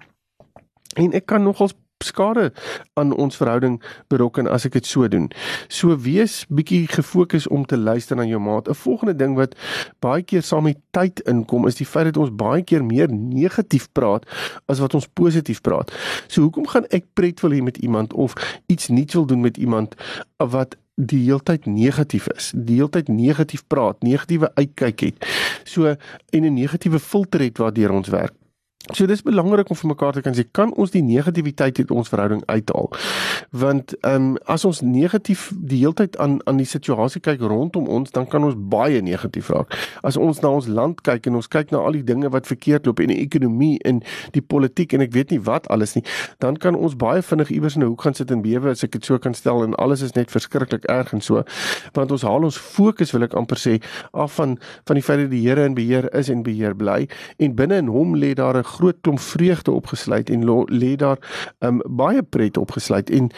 en 0.99 1.15
ek 1.15 1.25
kan 1.31 1.43
nogals 1.43 1.75
skade 2.01 2.51
aan 2.93 3.13
ons 3.13 3.37
verhouding 3.37 3.77
berokken 4.07 4.49
as 4.49 4.65
ek 4.65 4.77
dit 4.79 4.87
so 4.89 5.07
doen. 5.11 5.29
So 5.69 5.95
wees 6.05 6.41
bietjie 6.49 6.87
gefokus 6.91 7.47
om 7.47 7.65
te 7.65 7.77
luister 7.77 8.17
na 8.17 8.25
jou 8.25 8.41
maat. 8.41 8.67
'n 8.67 8.73
Volgende 8.73 9.15
ding 9.15 9.35
wat 9.35 9.55
baie 9.99 10.23
keer 10.23 10.41
saam 10.41 10.63
met 10.63 10.79
tyd 10.91 11.19
inkom 11.19 11.67
is 11.67 11.75
die 11.75 11.85
feit 11.85 12.05
dat 12.05 12.17
ons 12.17 12.35
baie 12.35 12.63
keer 12.63 12.83
meer 12.83 13.07
negatief 13.11 13.91
praat 13.91 14.25
as 14.65 14.79
wat 14.79 14.93
ons 14.93 15.07
positief 15.07 15.61
praat. 15.61 15.91
So 16.27 16.41
hoekom 16.41 16.67
gaan 16.67 16.85
ek 16.89 17.05
pret 17.13 17.39
wil 17.41 17.51
hê 17.51 17.61
met 17.61 17.77
iemand 17.77 18.13
of 18.13 18.33
iets 18.67 18.87
nuuts 18.87 19.13
wil 19.13 19.25
doen 19.25 19.41
met 19.41 19.57
iemand 19.57 19.95
wat 20.37 20.75
die 21.01 21.23
heeltyd 21.25 21.65
negatief 21.65 22.27
is, 22.35 22.51
die 22.55 22.77
heeltyd 22.77 23.09
negatief 23.09 23.63
praat, 23.67 24.03
negatiewe 24.05 24.51
uitkyk 24.59 25.07
het. 25.07 25.25
So 25.63 25.95
en 26.29 26.45
'n 26.45 26.53
negatiewe 26.53 26.99
filter 26.99 27.41
het 27.41 27.57
waardeur 27.57 27.91
ons 27.91 28.09
werk. 28.09 28.33
So 28.89 29.05
dis 29.05 29.21
belangrik 29.21 29.69
om 29.69 29.77
vir 29.77 29.91
mekaar 29.91 30.15
te 30.17 30.21
kan 30.25 30.33
sê 30.33 30.41
kan 30.57 30.71
ons 30.73 30.89
die 30.89 31.03
negativiteit 31.05 31.77
uit 31.77 31.91
ons 31.93 32.09
verhouding 32.09 32.41
uithaal. 32.49 32.89
Want 33.53 33.93
ehm 34.01 34.31
um, 34.31 34.37
as 34.49 34.65
ons 34.65 34.81
negatief 34.81 35.51
die 35.53 35.83
heeltyd 35.83 36.17
aan 36.17 36.39
aan 36.49 36.57
die 36.57 36.65
situasie 36.65 37.21
kyk 37.21 37.43
rondom 37.45 37.85
ons, 37.87 38.09
dan 38.11 38.25
kan 38.27 38.43
ons 38.43 38.57
baie 38.57 39.01
negatief 39.01 39.51
raak. 39.53 39.75
As 40.01 40.17
ons 40.17 40.41
na 40.41 40.49
ons 40.49 40.67
land 40.67 41.01
kyk 41.05 41.29
en 41.29 41.37
ons 41.37 41.47
kyk 41.47 41.71
na 41.71 41.83
al 41.85 41.99
die 41.99 42.03
dinge 42.03 42.31
wat 42.33 42.49
verkeerd 42.49 42.89
loop 42.89 43.03
in 43.05 43.13
die 43.13 43.19
ekonomie 43.21 43.77
en 43.85 44.01
die 44.33 44.41
politiek 44.41 44.97
en 44.97 45.05
ek 45.05 45.13
weet 45.13 45.35
nie 45.35 45.39
wat 45.45 45.69
alles 45.69 45.93
nie, 45.95 46.03
dan 46.41 46.57
kan 46.57 46.75
ons 46.75 46.97
baie 46.97 47.21
vinnig 47.21 47.53
iewers 47.53 47.77
in 47.77 47.83
'n 47.83 47.93
hoek 47.93 48.01
gaan 48.01 48.17
sit 48.17 48.31
en 48.31 48.41
bewe 48.41 48.71
as 48.71 48.83
ek 48.83 48.97
dit 48.97 49.05
so 49.05 49.19
kan 49.19 49.33
stel 49.33 49.63
en 49.63 49.75
alles 49.75 50.01
is 50.01 50.15
net 50.15 50.31
verskriklik 50.31 50.89
erg 50.89 51.13
en 51.13 51.21
so. 51.21 51.43
Want 51.93 52.11
ons 52.11 52.21
haal 52.21 52.43
ons 52.43 52.57
fokus 52.57 53.13
wil 53.13 53.23
ek 53.23 53.37
amper 53.37 53.57
sê 53.57 53.77
af 54.13 54.33
van 54.41 54.57
van 54.85 54.95
die 54.95 55.05
feit 55.05 55.19
dat 55.19 55.29
die 55.29 55.41
Here 55.41 55.65
in 55.65 55.75
beheer 55.75 56.09
is 56.15 56.29
en 56.29 56.43
beheer 56.43 56.75
bly 56.75 57.07
en 57.37 57.55
binne 57.55 57.77
in 57.77 57.87
hom 57.87 58.15
lê 58.15 58.33
daar 58.33 58.57
'n 58.57 58.70
groot 58.77 58.97
klomp 59.01 59.19
vreugde 59.19 59.71
opgesluit 59.71 60.29
en 60.29 60.45
lê 60.71 60.95
daar 60.95 61.19
um, 61.59 61.81
baie 61.85 62.23
pret 62.23 62.57
opgesluit 62.57 63.09
en 63.09 63.31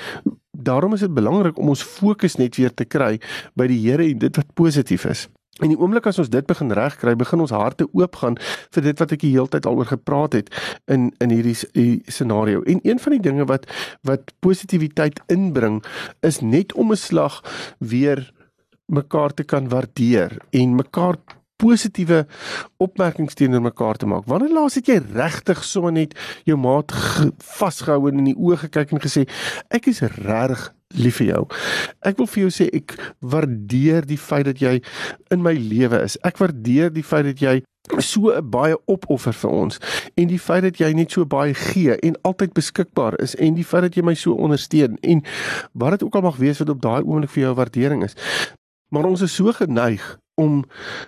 daarom 0.52 0.94
is 0.94 1.06
dit 1.06 1.14
belangrik 1.14 1.58
om 1.58 1.74
ons 1.74 1.84
fokus 1.84 2.36
net 2.36 2.56
weer 2.56 2.74
te 2.74 2.86
kry 2.86 3.18
by 3.60 3.68
die 3.68 3.80
Here 3.84 4.06
en 4.06 4.20
dit 4.22 4.36
wat 4.36 4.54
positief 4.54 5.06
is. 5.10 5.28
En 5.62 5.70
die 5.70 5.78
oomblik 5.78 6.08
as 6.10 6.18
ons 6.18 6.32
dit 6.34 6.46
begin 6.50 6.72
regkry, 6.74 7.14
begin 7.18 7.44
ons 7.44 7.54
harte 7.54 7.86
oopgaan 7.94 8.40
vir 8.74 8.86
dit 8.88 9.02
wat 9.04 9.12
ek 9.14 9.22
die 9.22 9.34
hele 9.36 9.52
tyd 9.54 9.68
al 9.70 9.78
oor 9.78 9.90
gepraat 9.92 10.38
het 10.40 10.50
in 10.90 11.12
in 11.22 11.34
hierdie, 11.34 12.02
scenario. 12.10 12.64
En 12.66 12.82
een 12.82 13.02
van 13.04 13.14
die 13.18 13.22
dinge 13.22 13.46
wat 13.52 13.68
wat 14.02 14.34
positiwiteit 14.42 15.22
inbring 15.34 15.84
is 16.26 16.42
net 16.42 16.74
om 16.74 16.92
'n 16.92 16.98
slag 16.98 17.42
weer 17.78 18.32
mekaar 18.88 19.34
te 19.34 19.44
kan 19.44 19.70
waardeer 19.70 20.38
en 20.50 20.76
mekaar 20.76 21.18
positiewe 21.64 22.24
opmerkings 22.84 23.38
teenoor 23.40 23.64
mekaar 23.64 24.00
te 24.00 24.10
maak. 24.10 24.28
Wanneer 24.28 24.54
laas 24.54 24.78
het 24.80 24.92
jy 24.92 25.00
regtig 25.16 25.64
sommer 25.64 25.96
net 25.96 26.16
jou 26.48 26.60
maat 26.60 26.92
vasgehou 27.58 28.10
en 28.12 28.24
in 28.24 28.32
die 28.34 28.38
oë 28.38 28.66
gekyk 28.68 28.96
en 28.96 29.04
gesê 29.04 29.28
ek 29.74 29.92
is 29.92 30.04
regtig 30.04 30.72
lief 30.94 31.20
vir 31.22 31.30
jou. 31.32 31.44
Ek 32.06 32.18
wil 32.20 32.30
vir 32.30 32.46
jou 32.46 32.54
sê 32.54 32.70
ek 32.76 32.96
waardeer 33.34 34.06
die 34.08 34.20
feit 34.20 34.48
dat 34.50 34.62
jy 34.62 34.80
in 35.34 35.44
my 35.46 35.56
lewe 35.58 36.04
is. 36.06 36.20
Ek 36.28 36.38
waardeer 36.42 36.94
die 36.94 37.06
feit 37.06 37.32
dat 37.32 37.42
jy 37.42 37.62
so 38.00 38.32
baie 38.48 38.78
opoffer 38.88 39.36
vir 39.36 39.52
ons 39.52 39.80
en 40.16 40.30
die 40.30 40.40
feit 40.40 40.64
dat 40.64 40.80
jy 40.80 40.94
net 40.96 41.12
so 41.12 41.28
baie 41.28 41.56
gee 41.58 41.98
en 42.00 42.16
altyd 42.24 42.54
beskikbaar 42.56 43.18
is 43.24 43.36
en 43.36 43.58
die 43.58 43.68
feit 43.68 43.84
dat 43.90 43.98
jy 43.98 44.06
my 44.08 44.16
so 44.16 44.38
ondersteun 44.40 44.96
en 45.04 45.24
wat 45.74 45.98
dit 45.98 46.06
ook 46.08 46.16
al 46.16 46.28
mag 46.30 46.40
wees 46.40 46.62
wat 46.64 46.72
op 46.72 46.84
daai 46.84 47.02
oomblik 47.02 47.34
vir 47.36 47.50
jou 47.50 47.56
waardering 47.60 48.06
is. 48.08 48.16
Maar 48.94 49.10
ons 49.10 49.26
is 49.26 49.36
so 49.36 49.52
geneig 49.52 50.06
om 50.42 50.64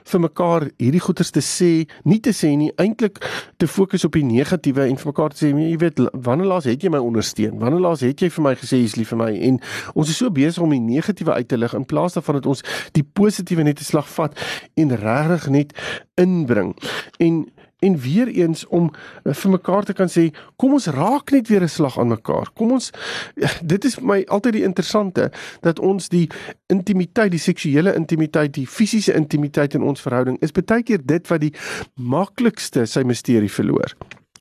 vir 0.05 0.21
mekaar 0.21 0.67
hierdie 0.77 1.01
goeters 1.01 1.31
te 1.33 1.41
sê, 1.41 1.71
nie 2.05 2.19
te 2.21 2.33
sê 2.35 2.51
nie, 2.57 2.69
eintlik 2.81 3.17
te 3.61 3.67
fokus 3.69 4.05
op 4.05 4.13
die 4.17 4.25
negatiewe 4.25 4.85
en 4.85 4.99
vir 5.01 5.09
mekaar 5.09 5.33
te 5.33 5.41
sê, 5.41 5.49
jy 5.49 5.79
weet, 5.81 6.01
wanneer 6.13 6.51
laas 6.51 6.67
het 6.69 6.85
jy 6.85 6.91
my 6.93 7.01
ondersteun? 7.01 7.57
Wanneer 7.61 7.81
laas 7.87 8.05
het 8.05 8.21
jy 8.21 8.29
vir 8.35 8.45
my 8.45 8.53
gesê 8.59 8.83
jy's 8.83 8.97
lief 8.99 9.13
vir 9.15 9.21
my? 9.23 9.31
En 9.49 9.59
ons 9.95 10.11
is 10.11 10.19
so 10.21 10.29
besig 10.33 10.61
om 10.63 10.75
die 10.75 10.83
negatiewe 10.83 11.33
uit 11.39 11.49
te 11.49 11.57
lig 11.57 11.73
in 11.77 11.87
plaas 11.89 12.17
daarvan 12.17 12.39
dat 12.39 12.51
ons 12.53 12.61
die 12.93 13.05
positiewe 13.05 13.65
net 13.65 13.81
te 13.81 13.87
slag 13.87 14.09
vat 14.13 14.37
en 14.77 14.93
regtig 15.01 15.49
net 15.57 15.75
inbring. 16.21 16.75
En 17.17 17.45
en 17.85 17.97
weer 18.01 18.31
eens 18.33 18.65
om 18.67 18.89
uh, 18.89 19.33
vir 19.33 19.51
mekaar 19.51 19.87
te 19.87 19.95
kan 19.97 20.11
sê 20.11 20.27
kom 20.61 20.75
ons 20.77 20.89
raak 20.95 21.31
net 21.35 21.49
weer 21.51 21.63
'n 21.63 21.69
slag 21.69 21.99
aan 21.99 22.13
mekaar. 22.13 22.51
Kom 22.53 22.71
ons 22.71 22.91
dit 23.73 23.85
is 23.85 23.95
vir 23.99 24.05
my 24.05 24.19
altyd 24.27 24.59
die 24.59 24.65
interessante 24.67 25.31
dat 25.61 25.79
ons 25.79 26.09
die 26.09 26.27
intimiteit, 26.67 27.31
die 27.31 27.39
seksuele 27.41 27.95
intimiteit, 27.95 28.53
die 28.53 28.67
fisiese 28.67 29.13
intimiteit 29.13 29.73
in 29.73 29.83
ons 29.83 30.01
verhouding 30.01 30.37
is 30.41 30.51
baie 30.51 30.83
keer 30.83 31.01
dit 31.05 31.27
wat 31.27 31.41
die 31.41 31.53
maklikste 31.95 32.85
sy 32.85 33.03
misterie 33.03 33.51
verloor. 33.51 33.95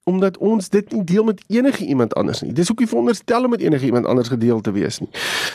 Omdat 0.05 0.39
ons 0.39 0.69
dit 0.69 0.93
nie 0.93 1.05
deel 1.05 1.25
met 1.25 1.45
enige 1.47 1.85
iemand 1.85 2.15
anders 2.15 2.41
nie. 2.43 2.53
Dis 2.53 2.71
ook 2.71 2.79
nie 2.79 2.89
veronderstel 2.89 3.45
om 3.45 3.51
met 3.51 3.61
enige 3.61 3.85
iemand 3.85 4.07
anders 4.07 4.29
gedeel 4.29 4.61
te 4.61 4.73
wees 4.73 4.99
nie. 4.99 5.09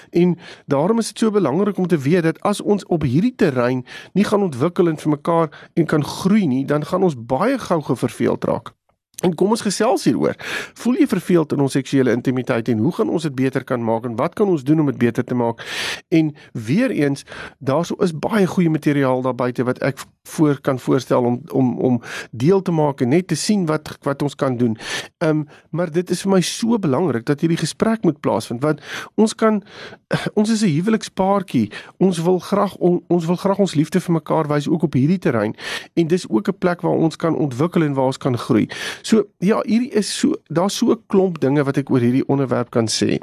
En 0.10 0.38
daarom 0.66 1.00
is 1.00 1.08
dit 1.08 1.18
so 1.18 1.32
belangrik 1.32 1.78
om 1.78 1.88
te 1.88 1.98
weet 1.98 2.24
dat 2.24 2.42
as 2.42 2.62
ons 2.62 2.86
op 2.86 3.02
hierdie 3.02 3.36
terrein 3.36 3.86
nie 4.14 4.24
gaan 4.24 4.42
ontwikkel 4.42 4.88
en 4.88 4.98
vir 4.98 5.10
mekaar 5.10 5.70
en 5.74 5.86
kan 5.86 6.04
groei 6.04 6.48
nie, 6.48 6.66
dan 6.66 6.86
gaan 6.86 7.04
ons 7.04 7.16
baie 7.18 7.58
gou 7.58 7.82
geverveeld 7.82 8.44
raak. 8.44 8.74
En 9.20 9.36
kom 9.36 9.52
ons 9.52 9.62
gesels 9.62 10.06
hieroor. 10.08 10.36
Voel 10.80 11.02
jy 11.02 11.08
verveeld 11.12 11.54
in 11.56 11.64
ons 11.66 11.76
seksuele 11.76 12.14
intimiteit 12.16 12.70
en 12.72 12.80
hoe 12.86 12.92
gaan 12.96 13.10
ons 13.12 13.26
dit 13.28 13.36
beter 13.36 13.66
kan 13.68 13.84
maak 13.84 14.08
en 14.08 14.16
wat 14.16 14.38
kan 14.40 14.48
ons 14.48 14.64
doen 14.64 14.80
om 14.80 14.92
dit 14.92 14.98
beter 14.98 15.24
te 15.28 15.36
maak? 15.36 15.64
En 16.08 16.32
weer 16.54 16.92
eens, 16.96 17.26
daarso 17.60 18.00
is 18.04 18.16
baie 18.16 18.48
goeie 18.48 18.72
materiaal 18.72 19.22
daar 19.22 19.36
buite 19.36 19.68
wat 19.68 19.84
ek 19.84 20.00
voor 20.30 20.62
kan 20.62 20.80
voorstel 20.80 21.24
om 21.24 21.42
om 21.52 21.80
om 21.80 22.02
deel 22.32 22.62
te 22.62 22.72
maak 22.72 23.02
en 23.02 23.10
net 23.10 23.28
te 23.28 23.36
sien 23.36 23.66
wat 23.66 23.98
wat 24.02 24.22
ons 24.22 24.36
kan 24.36 24.58
doen. 24.58 24.78
Ehm 25.18 25.30
um, 25.30 25.48
maar 25.70 25.92
dit 25.92 26.10
is 26.10 26.22
vir 26.22 26.32
my 26.32 26.42
so 26.42 26.80
belangrik 26.80 27.26
dat 27.26 27.40
hierdie 27.40 27.60
gesprek 27.60 28.04
moet 28.04 28.20
plaasvind 28.20 28.62
want 28.62 28.82
ons 29.16 29.36
kan 29.36 29.64
ons 30.40 30.50
is 30.50 30.62
'n 30.62 30.74
huwelikspaartjie. 30.74 31.72
Ons 31.98 32.22
wil 32.22 32.40
graag 32.40 32.76
on, 32.78 33.04
ons 33.08 33.26
wil 33.26 33.36
graag 33.36 33.58
ons 33.58 33.76
liefde 33.76 34.00
vir 34.00 34.14
mekaar 34.14 34.48
wys 34.48 34.68
ook 34.68 34.84
op 34.84 34.94
hierdie 34.94 35.20
terrein 35.20 35.56
en 35.94 36.08
dis 36.08 36.30
ook 36.30 36.48
'n 36.48 36.58
plek 36.58 36.82
waar 36.82 36.98
ons 36.98 37.16
kan 37.16 37.36
ontwikkel 37.36 37.84
en 37.84 37.94
waar 37.94 38.06
ons 38.06 38.18
kan 38.18 38.38
groei. 38.38 38.70
So 39.02 39.28
ja, 39.38 39.62
hierdie 39.66 39.92
is 39.92 40.20
so 40.20 40.34
daar's 40.48 40.78
so 40.78 40.92
'n 40.92 41.04
klomp 41.08 41.40
dinge 41.40 41.64
wat 41.64 41.78
ek 41.78 41.90
oor 41.90 42.00
hierdie 42.00 42.28
onderwerp 42.28 42.70
kan 42.70 42.88
sê. 42.88 43.20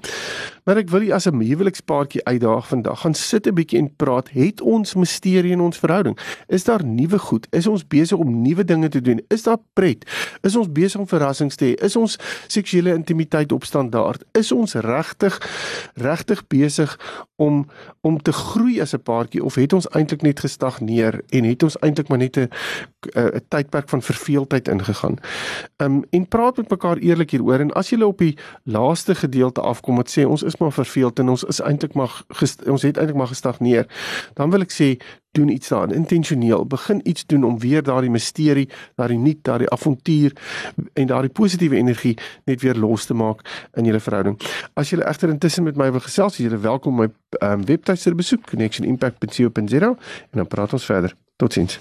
Maar 0.64 0.76
ek 0.76 0.90
wil 0.90 1.02
jy 1.02 1.12
as 1.14 1.26
'n 1.26 1.40
huwelikspaartjie 1.40 2.24
uitdaag 2.24 2.68
vandag. 2.68 3.00
Gaan 3.00 3.14
sit 3.14 3.46
'n 3.46 3.54
bietjie 3.54 3.78
en 3.78 3.96
praat. 3.96 4.28
Het 4.30 4.60
ons 4.60 4.94
misterie 4.94 5.52
in 5.52 5.60
ons 5.60 5.78
verhouding? 5.78 6.18
Is 6.48 6.64
daar 6.64 6.84
nuwe 6.96 7.18
goed? 7.18 7.46
Is 7.50 7.66
ons 7.66 7.84
besig 7.86 8.18
om 8.18 8.42
nuwe 8.42 8.64
dinge 8.64 8.88
te 8.88 9.00
doen? 9.00 9.20
Is 9.28 9.42
daar 9.46 9.60
pret? 9.72 10.06
Is 10.42 10.56
ons 10.56 10.70
besig 10.72 11.00
om 11.00 11.08
verrassings 11.08 11.56
te 11.56 11.70
hê? 11.70 11.74
Is 11.84 11.96
ons 11.96 12.18
seksuele 12.48 12.94
intimiteit 12.94 13.52
op 13.52 13.64
standaard? 13.64 14.24
Is 14.32 14.52
ons 14.52 14.74
regtig 14.74 15.38
regtig 15.94 16.46
besig 16.46 16.96
om 17.36 17.66
om 18.00 18.18
te 18.22 18.32
groei 18.32 18.80
as 18.80 18.94
'n 18.94 19.02
paartjie 19.02 19.44
of 19.44 19.54
het 19.54 19.72
ons 19.72 19.88
eintlik 19.88 20.22
net 20.22 20.40
gestagneer 20.40 21.20
en 21.28 21.44
het 21.44 21.62
ons 21.62 21.78
eintlik 21.78 22.08
maar 22.08 22.18
net 22.18 22.36
'n 22.36 22.48
'n 23.14 23.40
tydperk 23.48 23.88
van 23.88 24.02
verveeldheid 24.02 24.68
ingegaan? 24.68 25.16
Um 25.76 26.04
en 26.10 26.28
praat 26.28 26.56
met 26.56 26.70
mekaar 26.70 26.96
eerlik 26.96 27.30
hieroor 27.30 27.60
en 27.60 27.72
as 27.72 27.90
jy 27.90 28.00
op 28.02 28.18
die 28.18 28.36
laaste 28.64 29.14
gedeelte 29.14 29.60
afkom 29.60 29.96
wat 29.96 30.10
sê 30.10 30.24
ons 30.24 30.42
is 30.42 30.56
maar 30.56 30.72
verveeld 30.72 31.18
en 31.18 31.28
ons 31.28 31.44
is 31.44 31.60
eintlik 31.60 31.94
maar 31.94 32.22
ons 32.66 32.82
het 32.82 32.96
eintlik 32.96 33.16
maar 33.16 33.32
gestagneer, 33.32 33.86
dan 34.34 34.50
wil 34.50 34.60
ek 34.60 34.72
sê 34.72 34.96
doen 35.36 35.52
iets 35.52 35.68
daaraan 35.68 35.94
intentioneel. 35.94 36.66
Begin 36.66 37.00
iets 37.04 37.26
doen 37.26 37.44
om 37.44 37.58
weer 37.58 37.82
daardie 37.82 38.10
misterie 38.10 38.68
daardie 38.94 39.18
nuut 39.18 39.42
daardie 39.42 39.70
avontuur 39.70 40.36
en 40.92 41.06
daardie 41.06 41.30
positiewe 41.30 41.76
energie 41.76 42.16
net 42.44 42.62
weer 42.62 42.76
los 42.76 43.04
te 43.06 43.14
maak 43.14 43.68
in 43.74 43.84
julle 43.84 44.00
verhouding. 44.00 44.40
As 44.74 44.90
julle 44.90 45.04
egter 45.04 45.28
intussen 45.28 45.66
met 45.68 45.76
my 45.76 45.90
wil 45.90 46.04
gesels 46.04 46.38
is 46.38 46.46
julle 46.48 46.62
welkom 46.62 47.02
my 47.02 47.10
um, 47.40 47.66
webtuiste 47.66 48.10
te 48.10 48.14
besoek 48.16 48.46
connectionimpact.co.za 48.50 49.92
en 50.30 50.42
dan 50.42 50.46
praat 50.46 50.72
ons 50.72 50.84
verder. 50.84 51.14
Totsiens 51.36 51.80